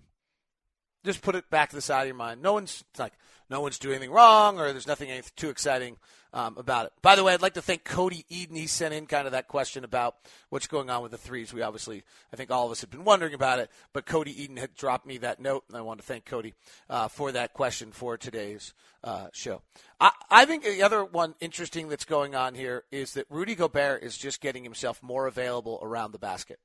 just 1.04 1.22
put 1.22 1.36
it 1.36 1.50
back 1.50 1.70
to 1.70 1.76
the 1.76 1.82
side 1.82 2.02
of 2.02 2.08
your 2.08 2.16
mind. 2.16 2.42
No 2.42 2.54
one's 2.54 2.84
like 2.98 3.14
no 3.50 3.62
one's 3.62 3.78
doing 3.78 3.96
anything 3.96 4.12
wrong, 4.12 4.60
or 4.60 4.72
there's 4.72 4.88
nothing 4.88 5.10
too 5.36 5.50
exciting 5.50 5.98
um, 6.36 6.58
about 6.58 6.86
it. 6.86 6.92
By 7.02 7.16
the 7.16 7.24
way, 7.24 7.34
I'd 7.34 7.42
like 7.42 7.54
to 7.54 7.62
thank 7.62 7.86
Cody 7.86 8.26
Eden. 8.30 8.58
He 8.58 8.68
sent 8.68 8.94
in 8.94 9.08
kind 9.08 9.26
of 9.26 9.32
that 9.32 9.48
question 9.48 9.86
about 9.86 10.18
what's 10.50 10.68
going 10.68 10.90
on 10.90 11.02
with 11.02 11.12
the 11.12 11.18
threes. 11.18 11.54
We 11.54 11.62
obviously, 11.62 12.04
I 12.32 12.36
think 12.36 12.52
all 12.52 12.66
of 12.66 12.72
us 12.74 12.82
have 12.82 12.92
been 12.92 13.06
wondering 13.06 13.34
about 13.34 13.60
it, 13.60 13.72
but 13.94 14.06
Cody 14.06 14.44
Eden 14.44 14.58
had 14.58 14.76
dropped 14.76 15.08
me 15.08 15.18
that 15.20 15.40
note, 15.40 15.64
and 15.70 15.78
I 15.78 15.82
want 15.82 16.02
to 16.02 16.06
thank 16.06 16.26
Cody 16.26 16.54
uh, 16.90 17.08
for 17.08 17.32
that 17.32 17.54
question 17.54 17.94
for 17.94 18.18
today's 18.18 18.74
uh, 19.02 19.28
show. 19.32 19.62
I, 20.02 20.12
I 20.30 20.46
think 20.46 20.66
the 20.66 20.84
other 20.84 21.06
one 21.06 21.36
interesting 21.40 21.88
that's 21.88 22.06
going 22.06 22.36
on 22.36 22.54
here 22.54 22.84
is 22.92 23.14
that 23.14 23.28
Rudy 23.30 23.56
Gobert 23.56 24.04
is 24.04 24.18
just 24.18 24.42
getting 24.42 24.66
himself 24.66 25.02
more 25.02 25.28
available 25.28 25.80
around 25.82 26.12
the 26.12 26.20
basket. 26.20 26.60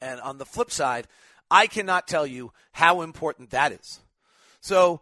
And 0.00 0.20
on 0.20 0.38
the 0.38 0.46
flip 0.46 0.70
side, 0.70 1.08
I 1.50 1.66
cannot 1.66 2.06
tell 2.06 2.26
you 2.26 2.52
how 2.70 3.00
important 3.00 3.50
that 3.50 3.72
is. 3.72 4.00
So 4.60 5.00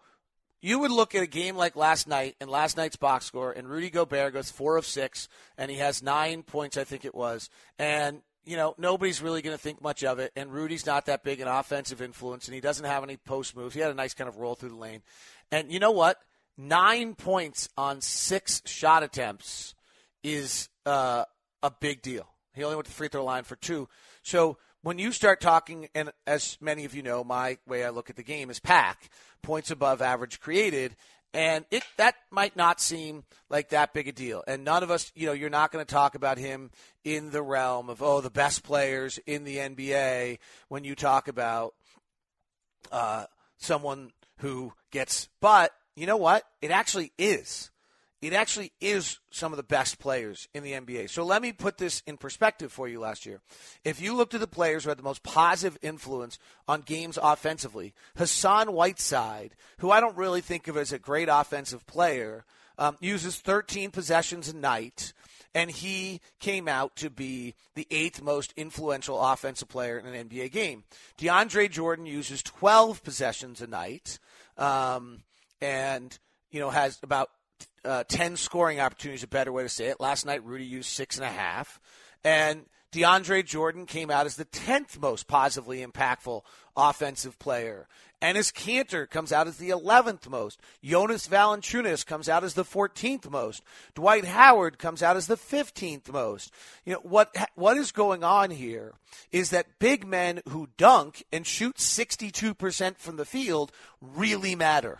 you 0.60 0.80
would 0.80 0.90
look 0.90 1.14
at 1.14 1.22
a 1.22 1.26
game 1.26 1.56
like 1.56 1.76
last 1.76 2.08
night 2.08 2.36
and 2.40 2.50
last 2.50 2.76
night's 2.76 2.96
box 2.96 3.26
score, 3.26 3.52
and 3.52 3.68
Rudy 3.68 3.90
Gobert 3.90 4.32
goes 4.32 4.50
four 4.50 4.76
of 4.76 4.84
six, 4.84 5.28
and 5.56 5.70
he 5.70 5.78
has 5.78 6.02
nine 6.02 6.42
points, 6.42 6.76
I 6.76 6.84
think 6.84 7.04
it 7.04 7.14
was. 7.14 7.48
And, 7.78 8.22
you 8.44 8.56
know, 8.56 8.74
nobody's 8.78 9.22
really 9.22 9.42
going 9.42 9.56
to 9.56 9.62
think 9.62 9.80
much 9.80 10.02
of 10.02 10.18
it. 10.18 10.32
And 10.34 10.52
Rudy's 10.52 10.86
not 10.86 11.06
that 11.06 11.22
big 11.22 11.40
an 11.40 11.48
offensive 11.48 12.02
influence, 12.02 12.48
and 12.48 12.54
he 12.54 12.60
doesn't 12.60 12.86
have 12.86 13.04
any 13.04 13.16
post 13.16 13.56
moves. 13.56 13.74
He 13.74 13.80
had 13.80 13.90
a 13.90 13.94
nice 13.94 14.14
kind 14.14 14.28
of 14.28 14.38
roll 14.38 14.54
through 14.54 14.70
the 14.70 14.76
lane. 14.76 15.02
And 15.52 15.72
you 15.72 15.78
know 15.78 15.92
what? 15.92 16.18
Nine 16.56 17.14
points 17.14 17.68
on 17.76 18.00
six 18.00 18.62
shot 18.64 19.04
attempts 19.04 19.76
is 20.24 20.68
uh, 20.84 21.24
a 21.62 21.70
big 21.70 22.02
deal. 22.02 22.26
He 22.52 22.64
only 22.64 22.74
went 22.74 22.86
to 22.86 22.90
the 22.90 22.96
free 22.96 23.08
throw 23.08 23.24
line 23.24 23.44
for 23.44 23.54
two. 23.54 23.88
So 24.22 24.58
when 24.82 24.98
you 24.98 25.12
start 25.12 25.40
talking, 25.40 25.88
and 25.94 26.12
as 26.26 26.56
many 26.60 26.84
of 26.84 26.94
you 26.94 27.02
know, 27.02 27.24
my 27.24 27.58
way 27.66 27.84
I 27.84 27.90
look 27.90 28.10
at 28.10 28.16
the 28.16 28.22
game 28.22 28.50
is 28.50 28.60
pack 28.60 29.10
points 29.42 29.70
above 29.70 30.02
average 30.02 30.40
created. 30.40 30.96
And 31.34 31.66
it 31.70 31.82
that 31.98 32.14
might 32.30 32.56
not 32.56 32.80
seem 32.80 33.24
like 33.50 33.68
that 33.68 33.92
big 33.92 34.08
a 34.08 34.12
deal. 34.12 34.42
And 34.46 34.64
none 34.64 34.82
of 34.82 34.90
us, 34.90 35.12
you 35.14 35.26
know, 35.26 35.34
you're 35.34 35.50
not 35.50 35.70
going 35.70 35.84
to 35.84 35.94
talk 35.94 36.14
about 36.14 36.38
him 36.38 36.70
in 37.04 37.30
the 37.30 37.42
realm 37.42 37.90
of 37.90 38.02
oh 38.02 38.22
the 38.22 38.30
best 38.30 38.62
players 38.62 39.18
in 39.26 39.44
the 39.44 39.56
NBA 39.56 40.38
when 40.68 40.84
you 40.84 40.94
talk 40.94 41.28
about 41.28 41.74
uh, 42.90 43.26
someone 43.58 44.10
who 44.38 44.72
gets. 44.90 45.28
But 45.40 45.72
you 45.96 46.06
know 46.06 46.16
what? 46.16 46.44
It 46.62 46.70
actually 46.70 47.12
is 47.18 47.70
it 48.20 48.32
actually 48.32 48.72
is 48.80 49.20
some 49.30 49.52
of 49.52 49.56
the 49.56 49.62
best 49.62 49.98
players 49.98 50.48
in 50.52 50.64
the 50.64 50.72
NBA. 50.72 51.08
So 51.10 51.24
let 51.24 51.40
me 51.40 51.52
put 51.52 51.78
this 51.78 52.02
in 52.06 52.16
perspective 52.16 52.72
for 52.72 52.88
you 52.88 52.98
last 52.98 53.24
year. 53.24 53.40
If 53.84 54.00
you 54.00 54.14
looked 54.14 54.34
at 54.34 54.40
the 54.40 54.48
players 54.48 54.84
who 54.84 54.88
had 54.88 54.98
the 54.98 55.04
most 55.04 55.22
positive 55.22 55.78
influence 55.82 56.38
on 56.66 56.80
games 56.80 57.18
offensively, 57.22 57.94
Hassan 58.16 58.72
Whiteside, 58.72 59.54
who 59.78 59.90
I 59.90 60.00
don't 60.00 60.16
really 60.16 60.40
think 60.40 60.66
of 60.66 60.76
as 60.76 60.92
a 60.92 60.98
great 60.98 61.28
offensive 61.30 61.86
player, 61.86 62.44
um, 62.76 62.96
uses 63.00 63.36
13 63.36 63.90
possessions 63.90 64.48
a 64.48 64.56
night, 64.56 65.12
and 65.54 65.70
he 65.70 66.20
came 66.40 66.68
out 66.68 66.96
to 66.96 67.10
be 67.10 67.54
the 67.74 67.86
eighth 67.90 68.20
most 68.22 68.52
influential 68.56 69.20
offensive 69.20 69.68
player 69.68 69.98
in 69.98 70.06
an 70.06 70.28
NBA 70.28 70.52
game. 70.52 70.84
DeAndre 71.18 71.70
Jordan 71.70 72.06
uses 72.06 72.42
12 72.42 73.02
possessions 73.02 73.60
a 73.60 73.66
night, 73.66 74.18
um, 74.56 75.22
and 75.60 76.18
you 76.50 76.60
know 76.60 76.70
has 76.70 76.98
about 77.02 77.30
uh, 77.84 78.04
10 78.08 78.36
scoring 78.36 78.80
opportunities, 78.80 79.22
a 79.22 79.28
better 79.28 79.52
way 79.52 79.62
to 79.62 79.68
say 79.68 79.86
it. 79.86 80.00
Last 80.00 80.26
night, 80.26 80.44
Rudy 80.44 80.64
used 80.64 80.90
six 80.90 81.16
and 81.16 81.24
a 81.24 81.30
half. 81.30 81.80
And 82.24 82.66
DeAndre 82.92 83.44
Jordan 83.44 83.86
came 83.86 84.10
out 84.10 84.26
as 84.26 84.36
the 84.36 84.46
10th 84.46 84.98
most 85.00 85.28
positively 85.28 85.84
impactful 85.84 86.42
offensive 86.76 87.38
player. 87.38 87.86
Enes 88.20 88.52
Kanter 88.52 89.08
comes 89.08 89.30
out 89.30 89.46
as 89.46 89.58
the 89.58 89.68
11th 89.68 90.28
most. 90.28 90.58
Jonas 90.82 91.28
Valanciunas 91.28 92.04
comes 92.04 92.28
out 92.28 92.42
as 92.42 92.54
the 92.54 92.64
14th 92.64 93.30
most. 93.30 93.62
Dwight 93.94 94.24
Howard 94.24 94.78
comes 94.78 95.02
out 95.02 95.16
as 95.16 95.28
the 95.28 95.36
15th 95.36 96.10
most. 96.10 96.52
You 96.84 96.94
know 96.94 97.00
what 97.02 97.34
what 97.54 97.76
is 97.76 97.92
going 97.92 98.24
on 98.24 98.50
here 98.50 98.94
is 99.30 99.50
that 99.50 99.78
big 99.78 100.04
men 100.06 100.40
who 100.48 100.68
dunk 100.76 101.24
and 101.32 101.46
shoot 101.46 101.76
62% 101.76 102.96
from 102.96 103.16
the 103.16 103.24
field 103.24 103.70
really 104.00 104.56
matter 104.56 104.98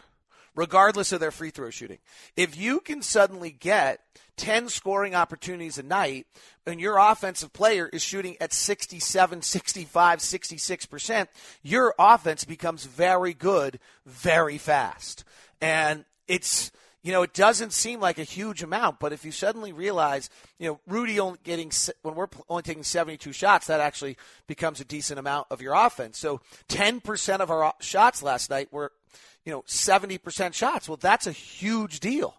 regardless 0.59 1.13
of 1.13 1.21
their 1.21 1.31
free 1.31 1.51
throw 1.51 1.71
shooting. 1.71 1.99
If 2.37 2.59
you 2.59 2.81
can 2.81 3.01
suddenly 3.01 3.53
get 3.53 4.01
10 4.39 4.69
scoring 4.69 5.15
opportunities 5.15 5.79
a 5.79 5.85
night 5.85 6.27
and 6.67 6.81
your 6.81 6.99
offensive 6.99 7.53
player 7.53 7.89
is 7.93 8.03
shooting 8.03 8.37
at 8.41 8.53
67, 8.53 9.43
65, 9.43 10.19
66%, 10.19 11.29
your 11.63 11.95
offense 11.97 12.45
becomes 12.45 12.87
very 12.87 13.35
good 13.35 13.79
very 14.05 14.59
fast. 14.59 15.23
And 15.61 16.05
it's 16.27 16.73
you 17.05 17.13
know, 17.13 17.23
it 17.23 17.33
doesn't 17.33 17.73
seem 17.73 18.01
like 18.01 18.19
a 18.19 18.25
huge 18.25 18.63
amount, 18.65 18.99
but 18.99 19.13
if 19.13 19.25
you 19.25 19.31
suddenly 19.31 19.73
realize, 19.73 20.29
you 20.59 20.69
know, 20.69 20.81
Rudy 20.89 21.21
only 21.21 21.39
getting 21.45 21.71
when 22.03 22.17
we're 22.17 22.27
only 22.49 22.65
taking 22.65 22.83
72 22.83 23.33
shots, 23.33 23.69
that 23.69 23.81
actually 23.81 24.17
becomes 24.49 24.81
a 24.81 24.85
decent 24.85 25.21
amount 25.21 25.47
of 25.51 25.63
your 25.63 25.75
offense. 25.75 26.19
So 26.19 26.41
10% 26.69 27.39
of 27.39 27.51
our 27.53 27.73
shots 27.81 28.23
last 28.23 28.51
night 28.51 28.73
were 28.73 28.93
you 29.45 29.53
know, 29.53 29.63
70% 29.63 30.55
shots. 30.55 30.89
Well, 30.89 30.99
that's 31.01 31.27
a 31.27 31.33
huge 31.33 32.01
deal. 32.01 32.35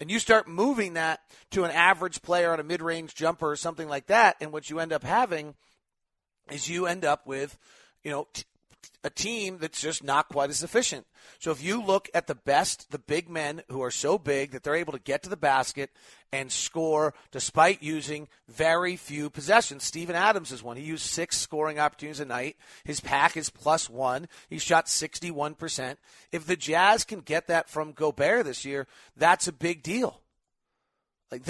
And 0.00 0.10
you 0.10 0.18
start 0.18 0.48
moving 0.48 0.94
that 0.94 1.20
to 1.50 1.64
an 1.64 1.70
average 1.72 2.22
player 2.22 2.52
on 2.52 2.60
a 2.60 2.64
mid 2.64 2.80
range 2.80 3.14
jumper 3.14 3.50
or 3.50 3.56
something 3.56 3.88
like 3.88 4.06
that. 4.06 4.36
And 4.40 4.52
what 4.52 4.70
you 4.70 4.78
end 4.78 4.92
up 4.92 5.02
having 5.02 5.54
is 6.50 6.68
you 6.68 6.86
end 6.86 7.04
up 7.04 7.26
with, 7.26 7.58
you 8.04 8.10
know, 8.10 8.28
t- 8.32 8.44
a 9.04 9.10
team 9.10 9.58
that's 9.58 9.80
just 9.80 10.02
not 10.02 10.28
quite 10.28 10.50
as 10.50 10.62
efficient. 10.62 11.06
So 11.38 11.50
if 11.50 11.62
you 11.62 11.82
look 11.82 12.08
at 12.14 12.26
the 12.26 12.34
best, 12.34 12.90
the 12.90 12.98
big 12.98 13.28
men 13.28 13.62
who 13.68 13.82
are 13.82 13.90
so 13.90 14.18
big 14.18 14.50
that 14.50 14.62
they're 14.62 14.74
able 14.74 14.92
to 14.92 14.98
get 14.98 15.22
to 15.22 15.30
the 15.30 15.36
basket 15.36 15.90
and 16.32 16.50
score 16.50 17.14
despite 17.30 17.82
using 17.82 18.28
very 18.48 18.96
few 18.96 19.30
possessions. 19.30 19.84
Steven 19.84 20.16
Adams 20.16 20.52
is 20.52 20.62
one. 20.62 20.76
He 20.76 20.82
used 20.82 21.04
six 21.04 21.38
scoring 21.38 21.78
opportunities 21.78 22.20
a 22.20 22.24
night. 22.24 22.56
His 22.84 23.00
pack 23.00 23.36
is 23.36 23.50
plus 23.50 23.88
one. 23.88 24.28
He 24.50 24.58
shot 24.58 24.86
61%. 24.86 25.96
If 26.32 26.46
the 26.46 26.56
Jazz 26.56 27.04
can 27.04 27.20
get 27.20 27.46
that 27.46 27.68
from 27.68 27.92
Gobert 27.92 28.46
this 28.46 28.64
year, 28.64 28.86
that's 29.16 29.48
a 29.48 29.52
big 29.52 29.82
deal. 29.82 30.20
Like 31.30 31.44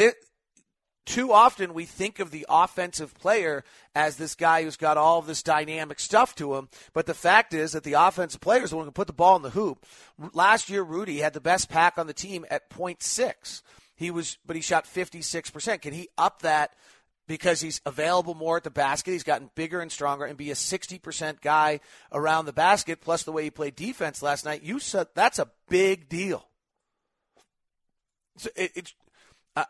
too 1.09 1.33
often 1.33 1.73
we 1.73 1.87
think 1.87 2.19
of 2.19 2.31
the 2.31 2.45
offensive 2.51 3.15
player 3.15 3.65
as 3.95 4.17
this 4.17 4.35
guy 4.35 4.63
who's 4.63 4.77
got 4.77 4.99
all 4.99 5.19
of 5.19 5.27
this 5.27 5.43
dynamic 5.43 5.99
stuff 5.99 6.35
to 6.35 6.55
him. 6.55 6.69
But 6.93 7.07
the 7.07 7.15
fact 7.15 7.55
is 7.55 7.73
that 7.73 7.83
the 7.83 7.95
offensive 7.95 8.43
player 8.43 8.63
is 8.63 8.71
the 8.71 8.77
one 8.77 8.85
who 8.85 8.93
put 8.93 9.07
the 9.07 9.15
ball 9.15 9.37
in 9.37 9.43
the 9.43 9.51
hoop. 9.51 9.87
Last 10.35 10.69
year, 10.69 10.83
Rudy 10.83 11.19
had 11.19 11.33
the 11.33 11.41
best 11.41 11.71
pack 11.71 11.97
on 11.97 12.07
the 12.07 12.13
team 12.13 12.45
at 12.51 12.69
0.6. 12.69 13.63
He 13.97 14.11
was, 14.11 14.37
but 14.45 14.55
he 14.55 14.61
shot 14.61 14.85
56%. 14.85 15.81
Can 15.81 15.95
he 15.95 16.11
up 16.19 16.43
that 16.43 16.73
because 17.27 17.63
he's 17.63 17.81
available 17.87 18.35
more 18.35 18.59
at 18.59 18.65
the 18.65 18.71
basket? 18.71 19.13
He's 19.13 19.25
gotten 19.25 19.51
bigger 19.55 19.81
and 19.81 19.91
stronger 19.91 20.27
and 20.27 20.37
be 20.37 20.51
a 20.51 20.55
60% 20.55 21.41
guy 21.41 21.81
around 22.13 22.45
the 22.45 22.53
basket. 22.53 23.01
Plus 23.01 23.23
the 23.23 23.33
way 23.33 23.45
he 23.45 23.51
played 23.51 23.77
defense 23.77 24.21
last 24.21 24.45
night. 24.45 24.63
You 24.63 24.79
said 24.79 25.07
that's 25.15 25.39
a 25.39 25.49
big 25.71 26.11
deal. 26.11 26.45
So 28.37 28.51
it, 28.55 28.73
it's 28.75 28.95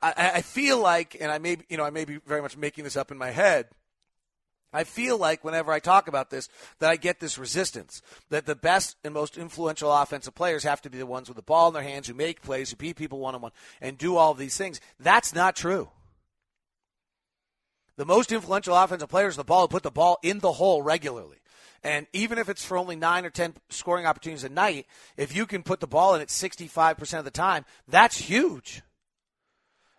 I, 0.03 0.33
I 0.37 0.43
feel 0.43 0.81
like, 0.81 1.17
and 1.21 1.31
I 1.31 1.39
may, 1.39 1.59
you 1.69 1.77
know, 1.77 1.85
I 1.85 1.91
may 1.91 2.05
be 2.05 2.19
very 2.27 2.43
much 2.43 2.57
making 2.57 2.85
this 2.85 2.97
up 2.97 3.11
in 3.11 3.19
my 3.19 3.31
head. 3.31 3.69
I 4.73 4.85
feel 4.85 5.17
like 5.17 5.45
whenever 5.45 5.73
I 5.73 5.79
talk 5.79 6.09
about 6.09 6.31
this, 6.31 6.49
that 6.79 6.91
I 6.91 6.97
get 6.97 7.21
this 7.21 7.39
resistance. 7.39 8.03
That 8.29 8.45
the 8.45 8.55
best 8.55 8.97
and 9.03 9.15
most 9.15 9.39
influential 9.39 9.91
offensive 9.91 10.35
players 10.35 10.65
have 10.65 10.83
to 10.83 10.91
be 10.91 10.99
the 10.99 11.07
ones 11.07 11.29
with 11.29 11.37
the 11.37 11.43
ball 11.43 11.69
in 11.69 11.75
their 11.75 11.83
hands, 11.83 12.07
who 12.07 12.15
make 12.15 12.43
plays, 12.43 12.71
who 12.71 12.77
beat 12.77 12.97
people 12.97 13.19
one 13.19 13.35
on 13.35 13.41
one, 13.41 13.53
and 13.81 13.97
do 13.97 14.17
all 14.17 14.33
of 14.33 14.39
these 14.39 14.57
things. 14.57 14.81
That's 15.01 15.35
not 15.35 15.57
true. 15.57 15.89
The 17.97 18.05
most 18.05 18.31
influential 18.31 18.77
offensive 18.77 19.09
players 19.09 19.37
the 19.37 19.45
ball 19.45 19.63
who 19.63 19.69
put 19.69 19.83
the 19.83 19.91
ball 19.91 20.19
in 20.23 20.39
the 20.39 20.53
hole 20.53 20.83
regularly. 20.83 21.39
And 21.83 22.07
even 22.13 22.39
if 22.39 22.49
it's 22.49 22.65
for 22.65 22.77
only 22.77 22.97
nine 22.97 23.25
or 23.25 23.31
10 23.31 23.55
scoring 23.71 24.05
opportunities 24.05 24.45
a 24.45 24.49
night, 24.49 24.87
if 25.17 25.35
you 25.35 25.47
can 25.47 25.63
put 25.63 25.81
the 25.81 25.87
ball 25.87 26.15
in 26.15 26.21
it 26.21 26.29
65% 26.29 27.19
of 27.19 27.25
the 27.25 27.31
time, 27.31 27.65
that's 27.87 28.19
huge. 28.19 28.83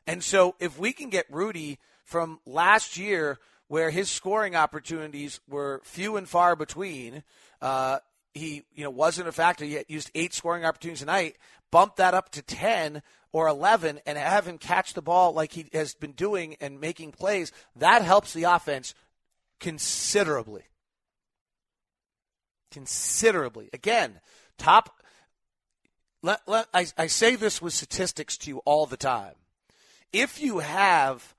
And 0.10 0.24
so 0.24 0.56
if 0.60 0.80
we 0.80 0.91
can 0.91 1.12
get 1.12 1.28
Rudy 1.30 1.78
from 2.04 2.39
last 2.43 2.98
year, 2.98 3.38
where 3.67 3.91
his 3.91 4.10
scoring 4.10 4.56
opportunities 4.56 5.39
were 5.48 5.82
few 5.84 6.17
and 6.17 6.28
far 6.28 6.56
between, 6.56 7.22
uh, 7.62 8.00
he 8.34 8.63
you 8.74 8.84
know 8.84 8.89
wasn't 8.89 9.28
a 9.28 9.32
factor. 9.32 9.65
He 9.65 9.84
used 9.88 10.10
eight 10.15 10.34
scoring 10.34 10.65
opportunities 10.65 11.04
a 11.04 11.06
night. 11.06 11.36
Bump 11.69 11.98
that 11.98 12.15
up 12.15 12.32
to 12.32 12.41
ten 12.41 13.04
or 13.32 13.48
eleven, 13.48 14.00
and 14.08 14.17
have 14.17 14.48
him 14.48 14.58
catch 14.58 14.95
the 14.95 15.04
ball 15.04 15.32
like 15.34 15.52
he 15.52 15.67
has 15.74 15.93
been 15.93 16.13
doing 16.13 16.56
and 16.60 16.82
making 16.82 17.12
plays. 17.12 17.52
That 17.76 18.02
helps 18.02 18.34
the 18.34 18.45
offense 18.45 18.95
considerably. 19.60 20.63
Considerably. 22.72 23.69
Again, 23.74 24.22
top. 24.58 24.89
Let, 26.24 26.41
let, 26.48 26.65
I, 26.74 26.88
I 26.98 27.06
say 27.06 27.36
this 27.36 27.62
with 27.62 27.74
statistics 27.74 28.38
to 28.39 28.50
you 28.50 28.58
all 28.65 28.88
the 28.88 28.98
time 28.98 29.36
if 30.13 30.41
you 30.41 30.60
have 30.60 31.36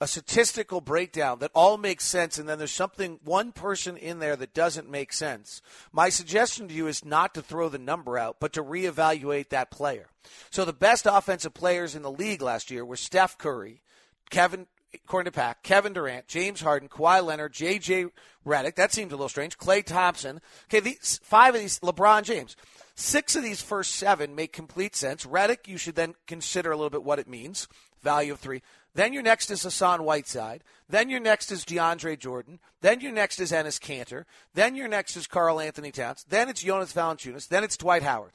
a 0.00 0.06
statistical 0.06 0.80
breakdown 0.80 1.38
that 1.38 1.50
all 1.54 1.78
makes 1.78 2.04
sense 2.04 2.38
and 2.38 2.48
then 2.48 2.58
there's 2.58 2.70
something 2.70 3.18
one 3.24 3.50
person 3.50 3.96
in 3.96 4.18
there 4.18 4.36
that 4.36 4.52
doesn't 4.52 4.90
make 4.90 5.12
sense 5.12 5.62
my 5.90 6.10
suggestion 6.10 6.68
to 6.68 6.74
you 6.74 6.86
is 6.86 7.04
not 7.04 7.32
to 7.32 7.40
throw 7.40 7.68
the 7.70 7.78
number 7.78 8.18
out 8.18 8.36
but 8.38 8.52
to 8.52 8.62
reevaluate 8.62 9.48
that 9.48 9.70
player 9.70 10.08
so 10.50 10.64
the 10.64 10.72
best 10.72 11.06
offensive 11.10 11.54
players 11.54 11.94
in 11.94 12.02
the 12.02 12.10
league 12.10 12.42
last 12.42 12.70
year 12.70 12.84
were 12.84 12.96
steph 12.96 13.38
curry 13.38 13.80
kevin 14.28 14.66
according 15.04 15.30
to 15.30 15.36
Pack, 15.36 15.62
Kevin 15.62 15.92
Durant, 15.92 16.26
James 16.26 16.60
Harden, 16.60 16.88
Kawhi 16.88 17.24
Leonard, 17.24 17.52
J.J. 17.52 18.06
Redick. 18.46 18.76
That 18.76 18.92
seems 18.92 19.12
a 19.12 19.16
little 19.16 19.28
strange. 19.28 19.58
Klay 19.58 19.84
Thompson. 19.84 20.40
Okay, 20.64 20.80
these 20.80 21.20
five 21.22 21.54
of 21.54 21.60
these, 21.60 21.80
LeBron 21.80 22.22
James. 22.22 22.56
Six 22.94 23.36
of 23.36 23.42
these 23.42 23.60
first 23.60 23.96
seven 23.96 24.34
make 24.34 24.52
complete 24.52 24.96
sense. 24.96 25.26
Redick, 25.26 25.68
you 25.68 25.76
should 25.76 25.96
then 25.96 26.14
consider 26.26 26.72
a 26.72 26.76
little 26.76 26.90
bit 26.90 27.02
what 27.02 27.18
it 27.18 27.28
means. 27.28 27.68
Value 28.02 28.32
of 28.32 28.40
three. 28.40 28.62
Then 28.94 29.12
your 29.12 29.22
next 29.22 29.50
is 29.50 29.62
Hassan 29.62 30.04
Whiteside. 30.04 30.64
Then 30.88 31.10
your 31.10 31.20
next 31.20 31.52
is 31.52 31.64
DeAndre 31.64 32.18
Jordan. 32.18 32.60
Then 32.80 33.00
your 33.00 33.12
next 33.12 33.40
is 33.40 33.52
Enes 33.52 33.78
Kanter. 33.78 34.24
Then 34.54 34.74
your 34.74 34.88
next 34.88 35.16
is 35.16 35.26
Karl-Anthony 35.26 35.92
Towns. 35.92 36.24
Then 36.28 36.48
it's 36.48 36.62
Jonas 36.62 36.94
Valanciunas. 36.94 37.48
Then 37.48 37.62
it's 37.62 37.76
Dwight 37.76 38.02
Howard. 38.02 38.32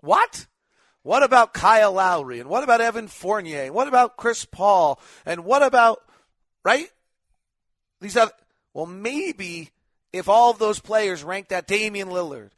What? 0.00 0.46
What 1.02 1.22
about 1.22 1.54
Kyle 1.54 1.92
Lowry? 1.92 2.40
And 2.40 2.48
what 2.48 2.64
about 2.64 2.80
Evan 2.80 3.06
Fournier? 3.06 3.64
And 3.64 3.74
what 3.74 3.86
about 3.86 4.16
Chris 4.16 4.44
Paul? 4.44 5.00
And 5.24 5.44
what 5.44 5.62
about, 5.62 6.00
right? 6.64 6.90
These 8.00 8.16
other, 8.16 8.32
well, 8.74 8.86
maybe 8.86 9.70
if 10.12 10.28
all 10.28 10.50
of 10.50 10.58
those 10.58 10.80
players 10.80 11.22
ranked 11.22 11.52
at 11.52 11.66
Damian 11.66 12.08
Lillard, 12.08 12.50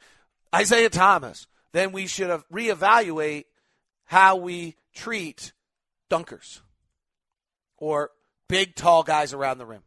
Isaiah 0.53 0.89
Thomas, 0.89 1.45
then 1.71 1.91
we 1.91 2.07
should 2.07 2.29
reevaluate 2.51 3.45
how 4.05 4.35
we 4.37 4.75
treat 4.93 5.53
dunkers 6.11 6.59
or 7.77 8.11
big, 8.47 8.75
tall 8.75 9.03
guys 9.03 9.33
around 9.33 9.57
the 9.57 9.65
rim. 9.65 9.83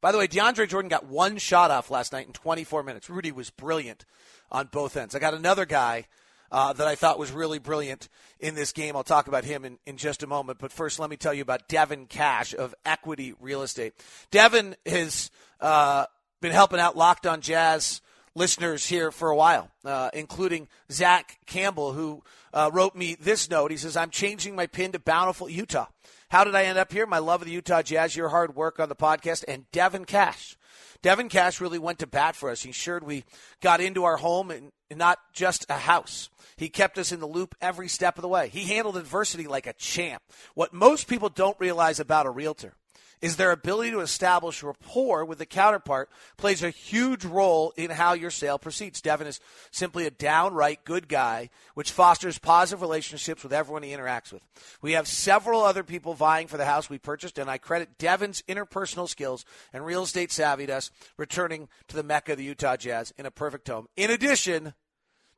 By 0.00 0.12
the 0.12 0.18
way, 0.18 0.28
DeAndre 0.28 0.68
Jordan 0.68 0.88
got 0.88 1.06
one 1.06 1.38
shot 1.38 1.70
off 1.70 1.90
last 1.90 2.12
night 2.12 2.26
in 2.26 2.32
24 2.32 2.82
minutes. 2.84 3.10
Rudy 3.10 3.32
was 3.32 3.50
brilliant 3.50 4.04
on 4.50 4.68
both 4.70 4.96
ends. 4.96 5.14
I 5.14 5.18
got 5.18 5.34
another 5.34 5.66
guy 5.66 6.06
uh, 6.50 6.72
that 6.72 6.86
I 6.86 6.94
thought 6.94 7.18
was 7.18 7.32
really 7.32 7.58
brilliant 7.58 8.08
in 8.38 8.54
this 8.54 8.72
game. 8.72 8.96
I'll 8.96 9.04
talk 9.04 9.28
about 9.28 9.44
him 9.44 9.64
in, 9.64 9.78
in 9.86 9.96
just 9.96 10.22
a 10.22 10.26
moment. 10.26 10.58
But 10.60 10.72
first, 10.72 10.98
let 10.98 11.10
me 11.10 11.16
tell 11.16 11.34
you 11.34 11.42
about 11.42 11.68
Devin 11.68 12.06
Cash 12.06 12.54
of 12.54 12.74
Equity 12.86 13.34
Real 13.40 13.62
Estate. 13.62 13.94
Devin 14.30 14.76
has 14.86 15.30
uh, 15.60 16.06
been 16.40 16.52
helping 16.52 16.78
out 16.78 16.96
Locked 16.96 17.26
on 17.26 17.40
Jazz 17.40 18.00
listeners 18.34 18.86
here 18.86 19.10
for 19.10 19.30
a 19.30 19.36
while, 19.36 19.70
uh, 19.84 20.10
including 20.12 20.68
Zach 20.90 21.38
Campbell, 21.46 21.92
who 21.92 22.22
uh, 22.52 22.70
wrote 22.72 22.94
me 22.94 23.14
this 23.14 23.50
note. 23.50 23.70
He 23.70 23.76
says, 23.76 23.96
I'm 23.96 24.10
changing 24.10 24.56
my 24.56 24.66
pin 24.66 24.92
to 24.92 24.98
Bountiful, 24.98 25.48
Utah. 25.48 25.86
How 26.30 26.44
did 26.44 26.54
I 26.54 26.64
end 26.64 26.78
up 26.78 26.92
here? 26.92 27.06
My 27.06 27.18
love 27.18 27.42
of 27.42 27.46
the 27.46 27.54
Utah 27.54 27.82
Jazz, 27.82 28.14
your 28.14 28.28
hard 28.28 28.54
work 28.54 28.78
on 28.78 28.88
the 28.88 28.96
podcast, 28.96 29.44
and 29.48 29.70
Devin 29.72 30.04
Cash. 30.04 30.56
Devin 31.00 31.28
Cash 31.28 31.60
really 31.60 31.78
went 31.78 32.00
to 32.00 32.06
bat 32.06 32.34
for 32.34 32.50
us. 32.50 32.62
He 32.62 32.70
ensured 32.70 33.04
we 33.04 33.24
got 33.60 33.80
into 33.80 34.04
our 34.04 34.16
home 34.16 34.50
and 34.50 34.72
not 34.90 35.18
just 35.32 35.64
a 35.68 35.78
house. 35.78 36.28
He 36.56 36.68
kept 36.68 36.98
us 36.98 37.12
in 37.12 37.20
the 37.20 37.26
loop 37.26 37.54
every 37.60 37.88
step 37.88 38.18
of 38.18 38.22
the 38.22 38.28
way. 38.28 38.48
He 38.48 38.64
handled 38.64 38.96
adversity 38.96 39.46
like 39.46 39.66
a 39.66 39.72
champ. 39.74 40.22
What 40.54 40.72
most 40.72 41.06
people 41.06 41.28
don't 41.28 41.58
realize 41.60 42.00
about 42.00 42.26
a 42.26 42.30
realtor 42.30 42.74
is 43.22 43.36
their 43.36 43.50
ability 43.50 43.90
to 43.92 44.00
establish 44.00 44.62
rapport 44.62 45.24
with 45.24 45.38
the 45.38 45.46
counterpart 45.46 46.10
plays 46.36 46.62
a 46.62 46.70
huge 46.70 47.24
role 47.24 47.72
in 47.76 47.90
how 47.90 48.12
your 48.12 48.30
sale 48.30 48.58
proceeds. 48.58 49.00
Devin 49.00 49.26
is 49.26 49.40
simply 49.70 50.06
a 50.06 50.10
downright 50.10 50.84
good 50.84 51.08
guy, 51.08 51.50
which 51.74 51.92
fosters 51.92 52.38
positive 52.38 52.82
relationships 52.82 53.42
with 53.42 53.52
everyone 53.52 53.82
he 53.82 53.90
interacts 53.90 54.32
with. 54.32 54.42
We 54.82 54.92
have 54.92 55.08
several 55.08 55.62
other 55.62 55.82
people 55.82 56.14
vying 56.14 56.46
for 56.46 56.56
the 56.56 56.66
house 56.66 56.90
we 56.90 56.98
purchased, 56.98 57.38
and 57.38 57.50
I 57.50 57.58
credit 57.58 57.98
Devin's 57.98 58.42
interpersonal 58.48 59.08
skills 59.08 59.44
and 59.72 59.84
real 59.84 60.02
estate 60.02 60.30
savvy 60.32 60.58
savviness 60.58 60.90
returning 61.16 61.68
to 61.88 61.96
the 61.96 62.02
mecca 62.02 62.32
of 62.32 62.38
the 62.38 62.44
Utah 62.44 62.76
Jazz 62.76 63.12
in 63.18 63.26
a 63.26 63.30
perfect 63.30 63.68
home. 63.68 63.86
In 63.96 64.10
addition, 64.10 64.74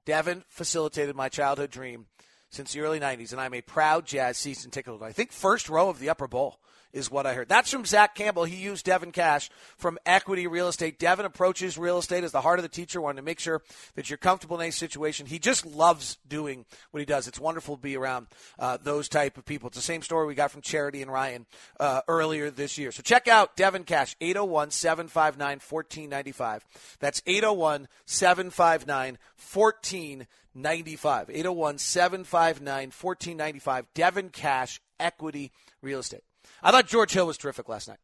Devin 0.06 0.44
facilitated 0.48 1.14
my 1.14 1.28
childhood 1.28 1.70
dream 1.70 2.06
since 2.50 2.72
the 2.72 2.80
early 2.80 2.98
90s, 2.98 3.32
and 3.32 3.40
I'm 3.40 3.54
a 3.54 3.60
proud 3.60 4.06
Jazz 4.06 4.36
season 4.36 4.70
ticket 4.70 4.90
holder. 4.90 5.04
I 5.04 5.12
think 5.12 5.32
first 5.32 5.68
row 5.68 5.88
of 5.88 5.98
the 5.98 6.08
upper 6.08 6.26
bowl 6.26 6.60
is 6.92 7.11
what 7.11 7.26
I 7.26 7.35
heard. 7.35 7.48
That's 7.48 7.70
from 7.70 7.85
Zach 7.85 8.14
Campbell. 8.14 8.44
He 8.44 8.57
used 8.57 8.85
Devin 8.85 9.12
Cash 9.12 9.50
from 9.76 9.98
Equity 10.05 10.46
Real 10.46 10.68
Estate. 10.68 10.98
Devin 10.98 11.26
approaches 11.26 11.79
real 11.79 11.98
estate 11.98 12.24
as 12.24 12.33
the 12.33 12.40
heart 12.40 12.59
of 12.59 12.62
the 12.62 12.68
teacher, 12.68 13.00
wanting 13.00 13.16
to 13.16 13.22
make 13.22 13.40
sure 13.40 13.62
that 13.94 14.11
you're 14.11 14.16
comfortable 14.16 14.61
in 14.61 14.68
a 14.68 14.72
situation. 14.72 15.26
He 15.26 15.38
just 15.38 15.64
loves 15.64 16.18
doing 16.29 16.64
what 16.90 17.00
he 17.00 17.07
does. 17.07 17.29
It's 17.29 17.40
wonderful 17.40 17.76
to 17.76 17.83
be 17.83 17.96
around 17.96 18.26
uh, 18.59 18.79
those 18.83 19.09
type 19.09 19.38
of 19.38 19.44
people. 19.44 19.68
It's 19.68 19.76
the 19.76 19.83
same 19.83 20.03
story 20.03 20.26
we 20.26 20.35
got 20.35 20.50
from 20.50 20.62
Charity 20.62 21.03
and 21.03 21.12
Ryan 21.12 21.46
uh, 21.79 22.03
earlier 22.09 22.50
this 22.50 22.79
year. 22.79 22.92
So 22.92 23.03
check 23.03 23.29
out 23.29 23.57
Devin 23.57 23.85
Cash, 23.85 24.16
801 24.20 24.70
759 24.70 25.61
1495. 25.68 26.64
That's 26.98 27.22
801 27.26 27.88
759 28.07 29.18
1495. 29.53 31.31
801 31.31 31.79
759 31.79 32.92
1495. 33.00 33.87
Devin 33.94 34.29
Cash, 34.31 34.81
Equity 34.98 35.53
Real 35.83 36.00
Estate. 36.00 36.22
I 36.62 36.70
thought 36.70 36.87
George 36.87 37.12
Hill 37.12 37.27
was 37.27 37.38
terrific 37.38 37.68
last 37.68 37.88
night. 37.88 37.99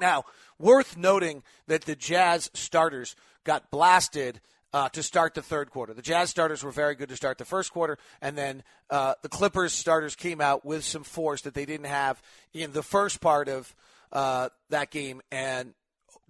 Now, 0.00 0.24
worth 0.58 0.96
noting 0.96 1.42
that 1.66 1.82
the 1.82 1.96
Jazz 1.96 2.50
starters 2.54 3.16
got 3.44 3.70
blasted 3.70 4.40
uh, 4.72 4.88
to 4.90 5.02
start 5.02 5.34
the 5.34 5.42
third 5.42 5.70
quarter. 5.70 5.94
The 5.94 6.02
Jazz 6.02 6.30
starters 6.30 6.62
were 6.62 6.70
very 6.70 6.94
good 6.94 7.08
to 7.08 7.16
start 7.16 7.38
the 7.38 7.44
first 7.44 7.72
quarter, 7.72 7.98
and 8.20 8.36
then 8.36 8.62
uh, 8.90 9.14
the 9.22 9.28
Clippers 9.28 9.72
starters 9.72 10.14
came 10.14 10.40
out 10.40 10.64
with 10.64 10.84
some 10.84 11.04
force 11.04 11.42
that 11.42 11.54
they 11.54 11.64
didn't 11.64 11.86
have 11.86 12.22
in 12.52 12.72
the 12.72 12.82
first 12.82 13.20
part 13.20 13.48
of 13.48 13.74
uh, 14.12 14.50
that 14.70 14.90
game 14.90 15.22
and 15.32 15.74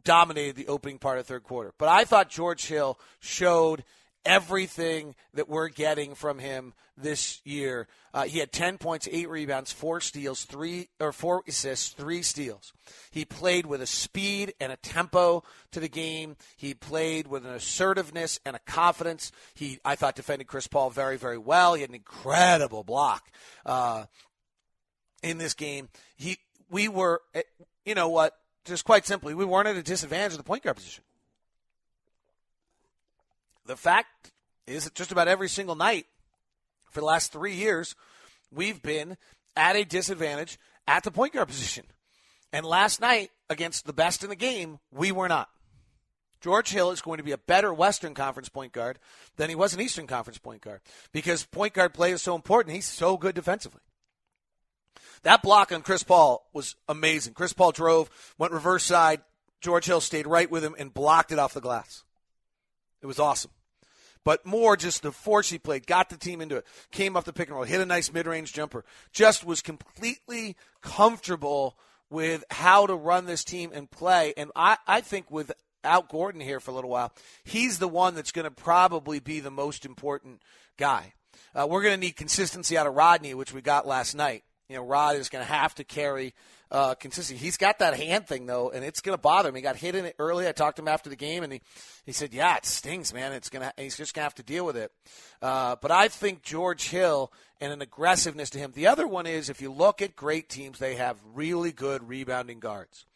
dominated 0.05 0.57
the 0.57 0.69
opening 0.69 0.99
part 0.99 1.19
of 1.19 1.27
the 1.27 1.35
third 1.35 1.43
quarter. 1.43 1.75
But 1.79 1.89
I 1.89 2.05
thought 2.05 2.31
George 2.31 2.67
Hill 2.67 2.99
showed 3.21 3.85
everything 4.29 5.15
that 5.33 5.49
we're 5.49 5.71
getting 5.71 6.15
from 6.15 6.39
him 6.39 6.75
this 6.99 7.41
year. 7.45 7.89
Uh, 8.13 8.25
he 8.25 8.39
had 8.39 8.53
10 8.53 8.77
points, 8.77 9.09
8 9.11 9.27
rebounds, 9.31 9.73
4 9.73 10.03
steals, 10.03 10.45
3 10.45 10.87
or 11.01 11.13
4 11.13 11.45
assists, 11.49 11.89
3 11.95 12.21
steals. 12.21 12.75
He 13.11 13.25
played 13.25 13.65
with 13.65 13.81
a 13.81 13.87
speed 13.87 14.53
and 14.61 14.71
a 14.71 14.77
tempo 14.77 15.45
to 15.73 15.81
the 15.81 15.89
game. 15.89 16.37
He 16.59 16.75
played 16.75 17.27
with 17.27 17.47
an 17.47 17.55
assertiveness 17.55 18.39
and 18.45 18.55
a 18.55 18.61
confidence. 18.61 19.33
He 19.55 19.79
I 19.83 19.97
thought 19.97 20.15
defended 20.15 20.47
Chris 20.47 20.67
Paul 20.67 20.91
very 20.91 21.17
very 21.17 21.39
well. 21.39 21.73
He 21.75 21.81
had 21.81 21.91
an 21.91 21.97
incredible 21.97 22.85
block 22.85 23.31
uh, 23.65 24.05
in 25.23 25.39
this 25.39 25.55
game. 25.55 25.89
He 26.17 26.37
we 26.69 26.89
were 26.89 27.23
eh, 27.35 27.43
you 27.87 27.95
know 27.95 28.11
what 28.11 28.35
just 28.67 28.85
quite 28.85 29.07
simply 29.07 29.35
we 29.35 29.47
weren't 29.47 29.69
at 29.69 29.77
a 29.77 29.83
disadvantage 29.83 30.33
of 30.33 30.39
the 30.39 30.45
point 30.45 30.65
guard 30.65 30.77
position. 30.77 31.05
The 33.69 33.77
fact 33.77 34.33
is 34.67 34.85
that 34.85 34.95
just 34.95 35.13
about 35.13 35.29
every 35.29 35.49
single 35.49 35.75
night 35.75 36.07
for 36.91 37.01
the 37.01 37.07
last 37.07 37.33
three 37.33 37.55
years, 37.55 37.95
we've 38.51 38.83
been 38.83 39.19
at 39.55 39.77
a 39.77 39.85
disadvantage 39.85 40.59
at 40.87 41.05
the 41.05 41.11
point 41.11 41.35
guard 41.35 41.49
position. 41.49 41.85
And 42.51 42.65
last 42.65 42.99
night, 42.99 43.31
against 43.51 43.85
the 43.85 43.93
best 43.93 44.25
in 44.25 44.31
the 44.31 44.37
game, 44.37 44.79
we 44.91 45.13
were 45.13 45.29
not. 45.29 45.51
George 46.41 46.71
Hill 46.71 46.93
is 46.93 47.03
going 47.03 47.19
to 47.19 47.23
be 47.23 47.33
a 47.33 47.39
better 47.39 47.75
Western 47.75 48.15
Conference 48.15 48.49
point 48.49 48.73
guard 48.73 48.99
than 49.37 49.51
he 49.51 49.55
was 49.55 49.75
an 49.75 49.83
Eastern 49.83 50.07
Conference 50.07 50.39
point 50.39 50.63
guard 50.63 50.81
because 51.13 51.45
point 51.45 51.75
guard 51.75 51.93
play 51.93 52.13
is 52.13 52.23
so 52.23 52.35
important. 52.35 52.75
He's 52.75 52.87
so 52.87 53.19
good 53.19 53.35
defensively. 53.35 53.83
That 55.25 55.43
block 55.43 55.73
on 55.73 55.83
Chris 55.83 56.03
Paul 56.03 56.49
was 56.55 56.75
amazing. 56.89 57.35
Chris 57.35 57.53
Paul 57.53 57.73
drove, 57.73 58.09
went 58.39 58.55
reverse 58.55 58.85
side. 58.85 59.21
George 59.61 59.85
Hill 59.85 60.01
stayed 60.01 60.27
right 60.27 60.51
with 60.51 60.65
him 60.65 60.75
and 60.79 60.95
blocked 60.95 61.33
it 61.33 61.39
off 61.39 61.53
the 61.53 61.61
glass. 61.61 62.03
It 63.03 63.07
was 63.07 63.19
awesome 63.19 63.51
but 64.29 64.45
more 64.45 64.77
just 64.77 65.01
the 65.01 65.11
force 65.11 65.49
he 65.49 65.59
played, 65.59 65.87
got 65.87 66.11
the 66.11 66.17
team 66.19 66.43
into 66.43 66.57
it, 66.57 66.67
came 66.91 67.17
off 67.17 67.25
the 67.25 67.33
pick 67.33 67.49
and 67.49 67.57
roll, 67.57 67.65
hit 67.65 67.81
a 67.81 67.87
nice 67.87 68.13
mid 68.13 68.27
range 68.27 68.53
jumper, 68.53 68.85
just 69.11 69.43
was 69.43 69.63
completely 69.63 70.55
comfortable 70.83 71.79
with 72.11 72.45
how 72.51 72.85
to 72.85 72.95
run 72.95 73.25
this 73.25 73.43
team 73.43 73.71
and 73.73 73.91
play. 73.91 74.35
And 74.37 74.51
I, 74.55 74.77
I 74.87 75.01
think 75.01 75.31
without 75.31 76.11
Gordon 76.11 76.43
here 76.43 76.61
for 76.61 76.73
a 76.73 76.75
little 76.75 76.91
while, 76.91 77.11
he's 77.43 77.79
the 77.79 77.89
one 77.89 78.15
that's 78.15 78.31
going 78.31 78.45
to 78.45 78.51
probably 78.51 79.19
be 79.19 79.41
the 79.41 79.51
most 79.51 79.87
important 79.87 80.43
guy. 80.77 81.15
Uh, 81.55 81.67
we're 81.67 81.83
going 81.83 81.95
to 81.95 82.07
need 82.07 82.15
consistency 82.15 82.77
out 82.77 82.87
of 82.87 82.95
Rodney, 82.95 83.33
which 83.33 83.55
we 83.55 83.63
got 83.63 83.87
last 83.87 84.15
night. 84.15 84.45
You 84.69 84.77
know, 84.77 84.83
Rod 84.83 85.17
is 85.17 85.31
going 85.31 85.45
to 85.45 85.51
have 85.51 85.75
to 85.77 85.85
carry 85.85 86.35
uh, 86.71 86.95
consistency. 86.95 87.43
He's 87.43 87.57
got 87.57 87.79
that 87.79 87.95
hand 87.95 88.27
thing 88.27 88.45
though, 88.45 88.71
and 88.71 88.85
it's 88.85 89.01
going 89.01 89.17
to 89.17 89.21
bother 89.21 89.49
him. 89.49 89.55
He 89.55 89.63
got 89.63 89.77
hit 89.77 89.95
in 89.95 90.05
it 90.05 90.15
early. 90.19 90.47
I 90.47 90.53
talked 90.53 90.77
to 90.77 90.83
him 90.83 90.89
after 90.89 91.09
the 91.09 91.17
game, 91.17 91.43
and 91.43 91.55
he, 91.55 91.63
he 92.05 92.13
said, 92.13 92.35
"Yeah, 92.35 92.57
it 92.57 92.67
stings, 92.67 93.15
man. 93.15 93.33
It's 93.33 93.49
gonna. 93.49 93.73
He's 93.79 93.97
just 93.97 94.13
gonna 94.13 94.25
have 94.25 94.35
to 94.35 94.43
deal 94.43 94.67
with 94.67 94.77
it." 94.77 94.93
Uh, 95.41 95.77
but 95.81 95.91
I 95.91 96.09
think 96.09 96.43
George 96.43 96.91
Hill 96.91 97.33
and 97.63 97.73
an 97.73 97.81
aggressiveness 97.81 98.51
to 98.51 98.59
him. 98.59 98.73
The 98.75 98.87
other 98.87 99.09
one 99.09 99.27
is 99.27 99.49
if 99.49 99.63
you 99.63 99.73
look 99.73 100.03
at 100.03 100.15
great 100.15 100.51
teams, 100.51 100.79
they 100.79 100.97
have 100.97 101.17
really 101.35 101.73
good 101.73 102.07
rebounding 102.07 102.61
guards. 102.61 103.07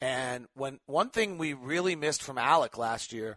And 0.00 0.46
when 0.54 0.78
one 0.86 1.10
thing 1.10 1.36
we 1.36 1.52
really 1.52 1.96
missed 1.96 2.22
from 2.22 2.38
Alec 2.38 2.78
last 2.78 3.12
year 3.12 3.36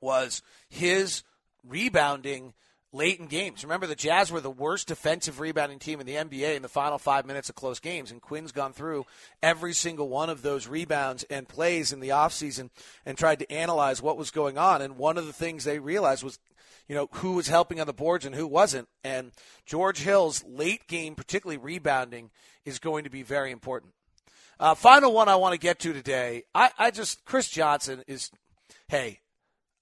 was 0.00 0.42
his 0.68 1.22
rebounding 1.66 2.52
late 2.94 3.18
in 3.18 3.26
games. 3.26 3.64
Remember, 3.64 3.86
the 3.86 3.96
Jazz 3.96 4.30
were 4.30 4.40
the 4.40 4.50
worst 4.50 4.88
defensive 4.88 5.40
rebounding 5.40 5.78
team 5.78 6.00
in 6.00 6.06
the 6.06 6.14
NBA 6.14 6.54
in 6.54 6.62
the 6.62 6.68
final 6.68 6.98
five 6.98 7.26
minutes 7.26 7.48
of 7.48 7.56
close 7.56 7.80
games, 7.80 8.10
and 8.10 8.22
Quin's 8.22 8.52
gone 8.52 8.72
through 8.72 9.04
every 9.42 9.72
single 9.72 10.08
one 10.08 10.30
of 10.30 10.42
those 10.42 10.68
rebounds 10.68 11.24
and 11.24 11.48
plays 11.48 11.92
in 11.92 12.00
the 12.00 12.10
offseason 12.10 12.70
and 13.04 13.18
tried 13.18 13.40
to 13.40 13.52
analyze 13.52 14.00
what 14.00 14.16
was 14.16 14.30
going 14.30 14.56
on. 14.56 14.80
And 14.80 14.96
one 14.96 15.18
of 15.18 15.26
the 15.26 15.32
things 15.32 15.64
they 15.64 15.80
realized 15.80 16.22
was, 16.22 16.38
you 16.88 16.94
know, 16.94 17.08
who 17.14 17.32
was 17.32 17.48
helping 17.48 17.80
on 17.80 17.86
the 17.86 17.92
boards 17.92 18.24
and 18.24 18.34
who 18.34 18.46
wasn't. 18.46 18.88
And 19.02 19.32
George 19.66 19.98
Hill's 19.98 20.44
late 20.44 20.86
game, 20.86 21.16
particularly 21.16 21.58
rebounding, 21.58 22.30
is 22.64 22.78
going 22.78 23.04
to 23.04 23.10
be 23.10 23.22
very 23.22 23.50
important. 23.50 23.92
Uh, 24.60 24.74
final 24.74 25.12
one 25.12 25.28
I 25.28 25.34
want 25.34 25.52
to 25.52 25.58
get 25.58 25.80
to 25.80 25.92
today. 25.92 26.44
I, 26.54 26.70
I 26.78 26.90
just, 26.92 27.24
Chris 27.24 27.48
Johnson 27.48 28.04
is, 28.06 28.30
hey, 28.88 29.18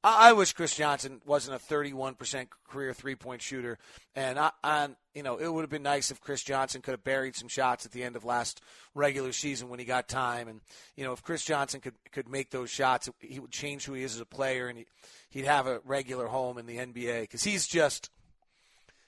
I 0.04 0.32
wish 0.32 0.52
Chris 0.52 0.74
Johnson 0.74 1.20
wasn't 1.24 1.62
a 1.62 1.64
31% 1.64 2.48
career 2.68 2.92
three 2.92 3.14
point 3.14 3.40
shooter. 3.40 3.78
And, 4.16 4.36
I, 4.36 4.50
and, 4.64 4.96
you 5.14 5.22
know, 5.22 5.36
it 5.36 5.46
would 5.46 5.60
have 5.60 5.70
been 5.70 5.84
nice 5.84 6.10
if 6.10 6.20
Chris 6.20 6.42
Johnson 6.42 6.82
could 6.82 6.90
have 6.90 7.04
buried 7.04 7.36
some 7.36 7.46
shots 7.46 7.86
at 7.86 7.92
the 7.92 8.02
end 8.02 8.16
of 8.16 8.24
last 8.24 8.60
regular 8.94 9.30
season 9.32 9.68
when 9.68 9.78
he 9.78 9.84
got 9.84 10.08
time. 10.08 10.48
And, 10.48 10.60
you 10.96 11.04
know, 11.04 11.12
if 11.12 11.22
Chris 11.22 11.44
Johnson 11.44 11.80
could, 11.80 11.94
could 12.10 12.28
make 12.28 12.50
those 12.50 12.68
shots, 12.68 13.08
he 13.20 13.38
would 13.38 13.52
change 13.52 13.84
who 13.84 13.92
he 13.92 14.02
is 14.02 14.16
as 14.16 14.20
a 14.20 14.26
player 14.26 14.66
and 14.66 14.78
he, 14.78 14.86
he'd 15.30 15.44
have 15.44 15.68
a 15.68 15.80
regular 15.84 16.26
home 16.26 16.58
in 16.58 16.66
the 16.66 16.78
NBA 16.78 17.22
because 17.22 17.44
he's 17.44 17.66
just. 17.66 18.10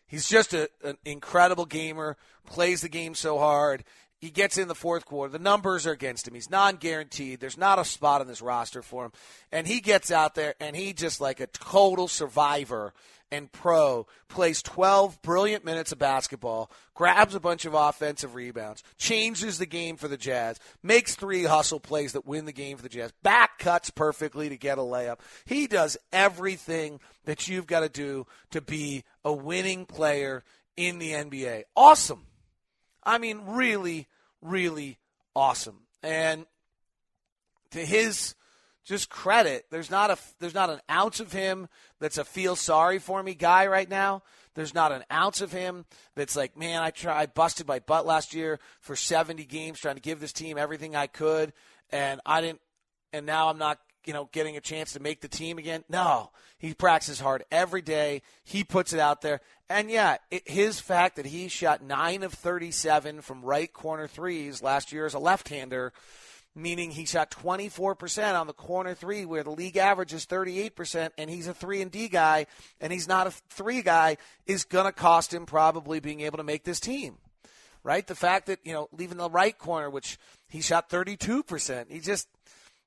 He's 0.07 0.29
just 0.29 0.53
a, 0.53 0.69
an 0.85 0.99
incredible 1.07 1.65
gamer, 1.65 2.19
plays 2.47 2.83
the 2.83 2.91
game 2.91 3.15
so 3.15 3.39
hard. 3.39 3.83
He 4.25 4.31
gets 4.31 4.57
in 4.57 4.69
the 4.69 4.75
fourth 4.75 5.05
quarter. 5.05 5.31
The 5.31 5.39
numbers 5.39 5.87
are 5.87 5.93
against 5.93 6.27
him. 6.27 6.33
He's 6.33 6.49
non 6.49 6.77
guaranteed. 6.77 7.41
There's 7.41 7.59
not 7.59 7.79
a 7.79 7.85
spot 7.85 8.23
on 8.23 8.27
this 8.27 8.41
roster 8.41 8.81
for 8.81 9.05
him. 9.05 9.13
And 9.53 9.67
he 9.67 9.83
gets 9.83 10.11
out 10.11 10.35
there 10.35 10.55
and 10.59 10.75
he 10.75 10.95
just 10.95 11.21
like 11.21 11.41
a 11.41 11.47
total 11.47 12.09
survivor 12.09 12.95
and 13.31 13.53
pro 13.53 14.07
plays 14.29 14.63
12 14.63 15.21
brilliant 15.21 15.63
minutes 15.63 15.93
of 15.93 15.99
basketball, 15.99 16.71
grabs 16.95 17.35
a 17.35 17.41
bunch 17.41 17.67
of 17.67 17.75
offensive 17.75 18.35
rebounds, 18.35 18.83
changes 18.97 19.59
the 19.59 19.67
game 19.67 19.99
for 19.99 20.09
the 20.09 20.17
Jazz, 20.17 20.59
makes 20.83 21.15
three 21.15 21.45
hustle 21.45 21.79
plays 21.79 22.15
that 22.15 22.27
win 22.27 22.47
the 22.47 22.53
game 22.53 22.79
for 22.79 22.83
the 22.83 22.89
Jazz, 22.89 23.13
back 23.23 23.59
cuts 23.59 23.91
perfectly 23.91 24.49
to 24.49 24.57
get 24.57 24.79
a 24.79 24.81
layup. 24.81 25.19
He 25.45 25.67
does 25.67 25.99
everything 26.15 26.99
that 27.27 27.47
you've 27.47 27.67
got 27.67 27.81
to 27.81 27.91
do 27.91 28.27
to 28.53 28.63
be 28.63 29.05
a 29.23 29.35
winning 29.35 29.85
player 29.85 30.43
in 30.79 30.99
the 30.99 31.11
NBA. 31.11 31.65
Awesome. 31.77 32.25
I 33.05 33.19
mean, 33.19 33.43
really, 33.49 34.09
really 34.45 34.99
awesome. 35.35 35.81
And 36.03 36.47
to 37.73 37.85
his 37.85 38.35
just 38.85 39.09
credit, 39.09 39.65
there's 39.71 39.91
not 39.91 40.11
a 40.11 40.19
there's 40.39 40.55
not 40.55 40.71
an 40.71 40.81
ounce 40.91 41.19
of 41.19 41.33
him 41.33 41.69
that's 41.99 42.19
a 42.19 42.25
feel 42.25 42.55
sorry 42.55 42.99
for 42.99 43.23
me 43.23 43.35
guy 43.35 43.67
right 43.67 43.89
now. 43.89 44.23
There's 44.55 44.75
not 44.75 44.93
an 44.93 45.03
ounce 45.11 45.41
of 45.41 45.51
him 45.51 45.85
that's 46.15 46.37
like, 46.37 46.57
man, 46.57 46.83
I 46.83 46.91
try 46.91 47.23
I 47.23 47.27
busted 47.27 47.67
my 47.67 47.81
butt 47.81 48.07
last 48.07 48.35
year 48.35 48.61
for 48.81 48.95
70 48.95 49.45
games 49.47 49.81
trying 49.81 49.97
to 49.97 50.03
give 50.03 50.21
this 50.21 50.33
team 50.33 50.59
everything 50.59 50.95
I 50.95 51.09
could 51.09 51.53
and 51.91 52.21
I 52.25 52.41
didn't 52.41 52.61
and 53.13 53.27
now 53.27 53.49
I'm 53.49 53.59
not 53.59 53.81
you 54.07 54.13
know, 54.13 54.29
getting 54.33 54.57
a 54.57 54.61
chance 54.61 54.93
to 54.93 55.01
make 55.01 55.21
the 55.21 55.29
team 55.29 55.59
again. 55.59 55.85
No, 55.89 56.31
he 56.59 56.75
practices 56.75 57.21
hard 57.21 57.45
every 57.51 57.83
day. 57.83 58.23
He 58.45 58.65
puts 58.65 58.93
it 58.93 59.01
out 59.01 59.21
there. 59.21 59.41
And 59.69 59.91
yeah, 59.91 60.19
it, 60.31 60.49
his 60.49 60.81
fact 60.81 61.17
that 61.17 61.27
he 61.27 61.49
shot 61.49 61.83
9 61.83 62.23
of 62.23 62.33
37 62.33 63.23
from 63.23 63.43
right 63.43 63.73
corner 63.73 64.07
threes 64.07 64.63
last 64.63 64.93
year 64.93 65.07
as 65.07 65.15
a 65.15 65.19
left 65.19 65.49
hander, 65.49 65.93
meaning 66.55 66.91
he 66.91 67.07
shot 67.07 67.31
24% 67.31 68.39
on 68.39 68.47
the 68.47 68.53
corner 68.53 68.95
three, 68.95 69.25
where 69.25 69.43
the 69.43 69.51
league 69.51 69.77
average 69.77 70.13
is 70.13 70.27
38%, 70.27 71.11
and 71.19 71.29
he's 71.31 71.47
a 71.47 71.55
3 71.55 71.83
and 71.83 71.91
D 71.91 72.09
guy, 72.09 72.47
and 72.81 72.93
he's 72.93 73.09
not 73.09 73.27
a 73.27 73.31
3 73.51 73.83
guy, 73.83 74.17
is 74.47 74.65
going 74.65 74.87
to 74.87 74.93
cost 74.93 75.33
him 75.33 75.47
probably 75.47 76.01
being 76.01 76.21
able 76.21 76.39
to 76.39 76.45
make 76.45 76.65
this 76.65 76.81
team. 76.81 77.17
Right? 77.83 78.07
The 78.07 78.15
fact 78.15 78.47
that, 78.47 78.61
you 78.65 78.73
know, 78.73 78.89
leaving 78.93 79.19
the 79.19 79.29
right 79.29 79.57
corner, 79.57 79.91
which 79.91 80.19
he 80.49 80.63
shot 80.63 80.89
32%, 80.89 81.91
he 81.91 82.01
just 82.01 82.29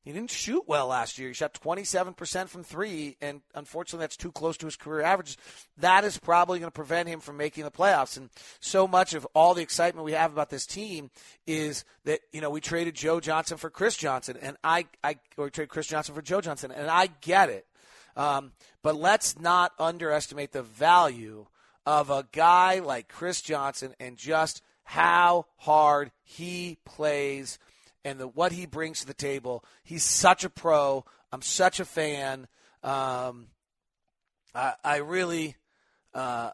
he 0.07 0.13
didn't 0.13 0.31
shoot 0.31 0.63
well 0.67 0.87
last 0.87 1.17
year. 1.17 1.27
He 1.27 1.33
shot 1.33 1.53
27% 1.53 2.47
from 2.47 2.63
three, 2.63 3.17
and 3.19 3.41
unfortunately, 3.53 4.03
that's 4.03 4.15
too 4.15 4.31
close 4.31 4.55
to 4.55 4.65
his 4.65 4.77
career 4.77 5.01
averages. 5.01 5.35
That 5.79 6.05
is 6.05 6.17
probably 6.17 6.59
going 6.59 6.71
to 6.71 6.73
prevent 6.73 7.09
him 7.09 7.19
from 7.19 7.35
making 7.35 7.65
the 7.65 7.71
playoffs. 7.71 8.15
And 8.15 8.29
so 8.61 8.87
much 8.87 9.13
of 9.13 9.27
all 9.33 9.53
the 9.53 9.63
excitement 9.63 10.05
we 10.05 10.13
have 10.13 10.31
about 10.31 10.49
this 10.49 10.65
team 10.65 11.11
is 11.45 11.83
that 12.05 12.21
you 12.31 12.39
know 12.39 12.49
we 12.49 12.61
traded 12.61 12.95
Joe 12.95 13.19
Johnson 13.19 13.57
for 13.57 13.69
Chris 13.69 13.97
Johnson, 13.97 14.37
and 14.41 14.55
I, 14.63 14.85
I 15.03 15.17
or 15.35 15.49
traded 15.49 15.71
Chris 15.71 15.87
Johnson 15.87 16.15
for 16.15 16.21
Joe 16.21 16.39
Johnson, 16.39 16.71
and 16.71 16.89
I 16.89 17.07
get 17.19 17.49
it. 17.49 17.67
Um, 18.15 18.53
but 18.81 18.95
let's 18.95 19.37
not 19.37 19.73
underestimate 19.77 20.53
the 20.53 20.63
value 20.63 21.47
of 21.85 22.09
a 22.09 22.25
guy 22.31 22.79
like 22.79 23.09
Chris 23.09 23.41
Johnson 23.41 23.93
and 23.99 24.15
just 24.15 24.61
how 24.85 25.47
hard 25.57 26.11
he 26.23 26.77
plays 26.85 27.59
and 28.07 28.21
the, 28.21 28.27
what 28.27 28.53
he 28.53 28.65
brings 28.65 29.01
to 29.01 29.05
the 29.05 29.13
table. 29.13 29.65
He's 29.83 30.03
such 30.03 30.45
a 30.45 30.49
pro. 30.49 31.03
I'm 31.31 31.41
such 31.41 31.81
a 31.81 31.85
fan. 31.85 32.47
Um, 32.81 33.47
I, 34.55 34.73
I, 34.81 34.97
really, 34.97 35.57
uh, 36.13 36.51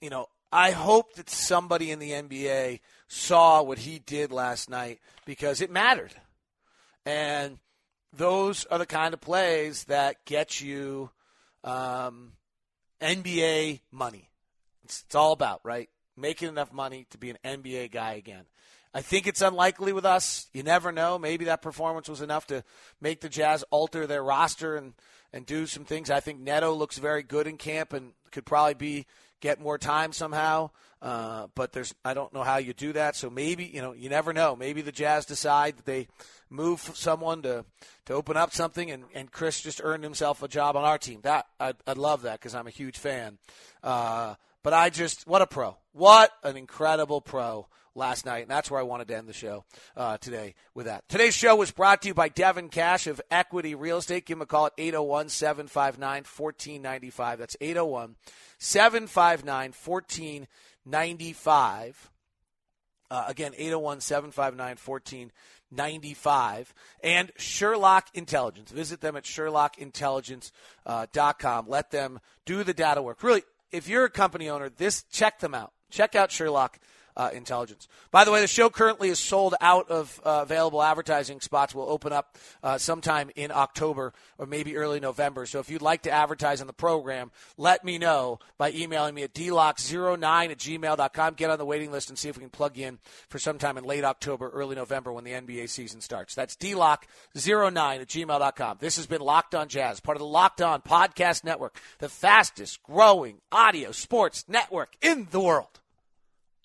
you 0.00 0.10
know, 0.10 0.26
I 0.52 0.70
hope 0.70 1.14
that 1.14 1.28
somebody 1.28 1.90
in 1.90 1.98
the 1.98 2.12
NBA 2.12 2.80
saw 3.08 3.62
what 3.62 3.78
he 3.78 3.98
did 3.98 4.30
last 4.30 4.70
night 4.70 5.00
because 5.24 5.60
it 5.60 5.72
mattered. 5.72 6.14
And 7.04 7.58
those 8.12 8.64
are 8.66 8.78
the 8.78 8.86
kind 8.86 9.12
of 9.12 9.20
plays 9.20 9.84
that 9.84 10.24
get 10.24 10.60
you 10.60 11.10
um, 11.64 12.32
NBA 13.00 13.80
money. 13.90 14.30
It's, 14.84 15.02
it's 15.02 15.16
all 15.16 15.32
about, 15.32 15.62
right? 15.64 15.90
Making 16.16 16.48
enough 16.48 16.72
money 16.72 17.08
to 17.10 17.18
be 17.18 17.30
an 17.30 17.38
NBA 17.44 17.90
guy 17.90 18.12
again. 18.12 18.44
I 18.94 19.02
think 19.02 19.26
it's 19.26 19.42
unlikely 19.42 19.92
with 19.92 20.04
us. 20.04 20.48
You 20.52 20.62
never 20.62 20.92
know. 20.92 21.18
Maybe 21.18 21.46
that 21.46 21.62
performance 21.62 22.08
was 22.08 22.22
enough 22.22 22.46
to 22.48 22.64
make 23.00 23.20
the 23.20 23.28
Jazz 23.28 23.64
alter 23.70 24.06
their 24.06 24.22
roster 24.22 24.76
and, 24.76 24.94
and 25.32 25.44
do 25.44 25.66
some 25.66 25.84
things. 25.84 26.10
I 26.10 26.20
think 26.20 26.40
Neto 26.40 26.72
looks 26.72 26.98
very 26.98 27.22
good 27.22 27.46
in 27.46 27.58
camp 27.58 27.92
and 27.92 28.12
could 28.30 28.46
probably 28.46 28.74
be 28.74 29.06
get 29.40 29.60
more 29.60 29.78
time 29.78 30.12
somehow. 30.12 30.70
Uh, 31.02 31.46
but 31.54 31.72
there's 31.72 31.94
I 32.04 32.14
don't 32.14 32.32
know 32.32 32.42
how 32.42 32.56
you 32.56 32.72
do 32.72 32.92
that. 32.94 33.16
So 33.16 33.28
maybe 33.28 33.64
you 33.64 33.82
know 33.82 33.92
you 33.92 34.08
never 34.08 34.32
know. 34.32 34.56
Maybe 34.56 34.80
the 34.80 34.92
Jazz 34.92 35.26
decide 35.26 35.76
that 35.76 35.84
they 35.84 36.08
move 36.48 36.80
someone 36.94 37.42
to 37.42 37.64
to 38.06 38.14
open 38.14 38.36
up 38.36 38.52
something, 38.52 38.90
and, 38.90 39.04
and 39.14 39.30
Chris 39.30 39.60
just 39.60 39.80
earned 39.84 40.04
himself 40.04 40.42
a 40.42 40.48
job 40.48 40.74
on 40.74 40.84
our 40.84 40.98
team. 40.98 41.20
That 41.22 41.46
I'd, 41.60 41.76
I'd 41.86 41.98
love 41.98 42.22
that 42.22 42.40
because 42.40 42.54
I'm 42.54 42.66
a 42.66 42.70
huge 42.70 42.98
fan. 42.98 43.38
Uh, 43.82 44.36
but 44.66 44.74
I 44.74 44.90
just 44.90 45.26
what 45.28 45.42
a 45.42 45.46
pro! 45.46 45.76
What 45.92 46.32
an 46.42 46.56
incredible 46.56 47.20
pro! 47.20 47.68
last 47.94 48.26
night. 48.26 48.42
And 48.42 48.50
that's 48.50 48.68
where 48.68 48.80
I 48.80 48.82
wanted 48.82 49.06
to 49.08 49.16
end 49.16 49.28
the 49.28 49.32
show 49.32 49.64
uh, 49.96 50.18
today 50.18 50.56
with 50.74 50.86
that. 50.86 51.08
Today's 51.08 51.34
show 51.34 51.54
was 51.54 51.70
brought 51.70 52.02
to 52.02 52.08
you 52.08 52.14
by 52.14 52.28
Devin 52.28 52.70
Cash 52.70 53.06
of 53.06 53.20
Equity 53.30 53.76
Real 53.76 53.98
Estate. 53.98 54.26
Give 54.26 54.38
him 54.38 54.42
a 54.42 54.46
call 54.46 54.66
at 54.66 54.72
801 54.76 55.28
759 55.28 56.24
1495. 56.24 57.38
That's 57.38 57.56
801 57.60 58.16
759 58.58 59.72
1495. 59.72 62.10
Uh, 63.08 63.24
again, 63.28 63.52
801 63.56 64.00
759 64.00 64.76
1495. 64.84 66.74
And 67.04 67.30
Sherlock 67.38 68.08
Intelligence. 68.14 68.72
Visit 68.72 69.00
them 69.00 69.14
at 69.16 69.22
SherlockIntelligence.com. 69.22 70.50
Uh, 70.84 71.06
Let 71.68 71.92
them 71.92 72.18
do 72.44 72.64
the 72.64 72.74
data 72.74 73.00
work. 73.00 73.22
Really, 73.22 73.44
if 73.70 73.88
you're 73.88 74.04
a 74.04 74.10
company 74.10 74.48
owner, 74.48 74.68
this 74.68 75.02
check 75.10 75.40
them 75.40 75.54
out. 75.54 75.72
Check 75.90 76.14
out 76.14 76.30
Sherlock 76.30 76.78
uh, 77.16 77.30
intelligence. 77.32 77.88
By 78.10 78.24
the 78.24 78.30
way, 78.30 78.40
the 78.40 78.46
show 78.46 78.68
currently 78.68 79.08
is 79.08 79.18
sold 79.18 79.54
out 79.60 79.90
of 79.90 80.20
uh, 80.24 80.40
available 80.42 80.82
advertising 80.82 81.40
spots. 81.40 81.74
Will 81.74 81.88
open 81.88 82.12
up 82.12 82.36
uh, 82.62 82.78
sometime 82.78 83.30
in 83.36 83.50
October 83.50 84.12
or 84.38 84.46
maybe 84.46 84.76
early 84.76 85.00
November. 85.00 85.46
So 85.46 85.58
if 85.58 85.70
you'd 85.70 85.82
like 85.82 86.02
to 86.02 86.10
advertise 86.10 86.60
on 86.60 86.66
the 86.66 86.72
program, 86.72 87.30
let 87.56 87.84
me 87.84 87.98
know 87.98 88.38
by 88.58 88.72
emailing 88.72 89.14
me 89.14 89.22
at 89.22 89.34
dlock09 89.34 90.50
at 90.50 90.58
gmail.com. 90.58 91.34
Get 91.34 91.50
on 91.50 91.58
the 91.58 91.64
waiting 91.64 91.90
list 91.90 92.10
and 92.10 92.18
see 92.18 92.28
if 92.28 92.36
we 92.36 92.42
can 92.42 92.50
plug 92.50 92.76
you 92.76 92.86
in 92.86 92.98
for 93.28 93.38
sometime 93.38 93.78
in 93.78 93.84
late 93.84 94.04
October, 94.04 94.50
early 94.50 94.76
November 94.76 95.12
when 95.12 95.24
the 95.24 95.32
NBA 95.32 95.68
season 95.68 96.00
starts. 96.00 96.34
That's 96.34 96.56
dlock09 96.56 98.00
at 98.00 98.08
gmail.com. 98.08 98.76
This 98.80 98.96
has 98.96 99.06
been 99.06 99.20
Locked 99.20 99.54
On 99.54 99.68
Jazz, 99.68 100.00
part 100.00 100.16
of 100.16 100.20
the 100.20 100.26
Locked 100.26 100.60
On 100.60 100.82
Podcast 100.82 101.44
Network, 101.44 101.80
the 101.98 102.08
fastest 102.08 102.82
growing 102.82 103.38
audio 103.50 103.92
sports 103.92 104.44
network 104.48 104.96
in 105.00 105.28
the 105.30 105.40
world 105.40 105.80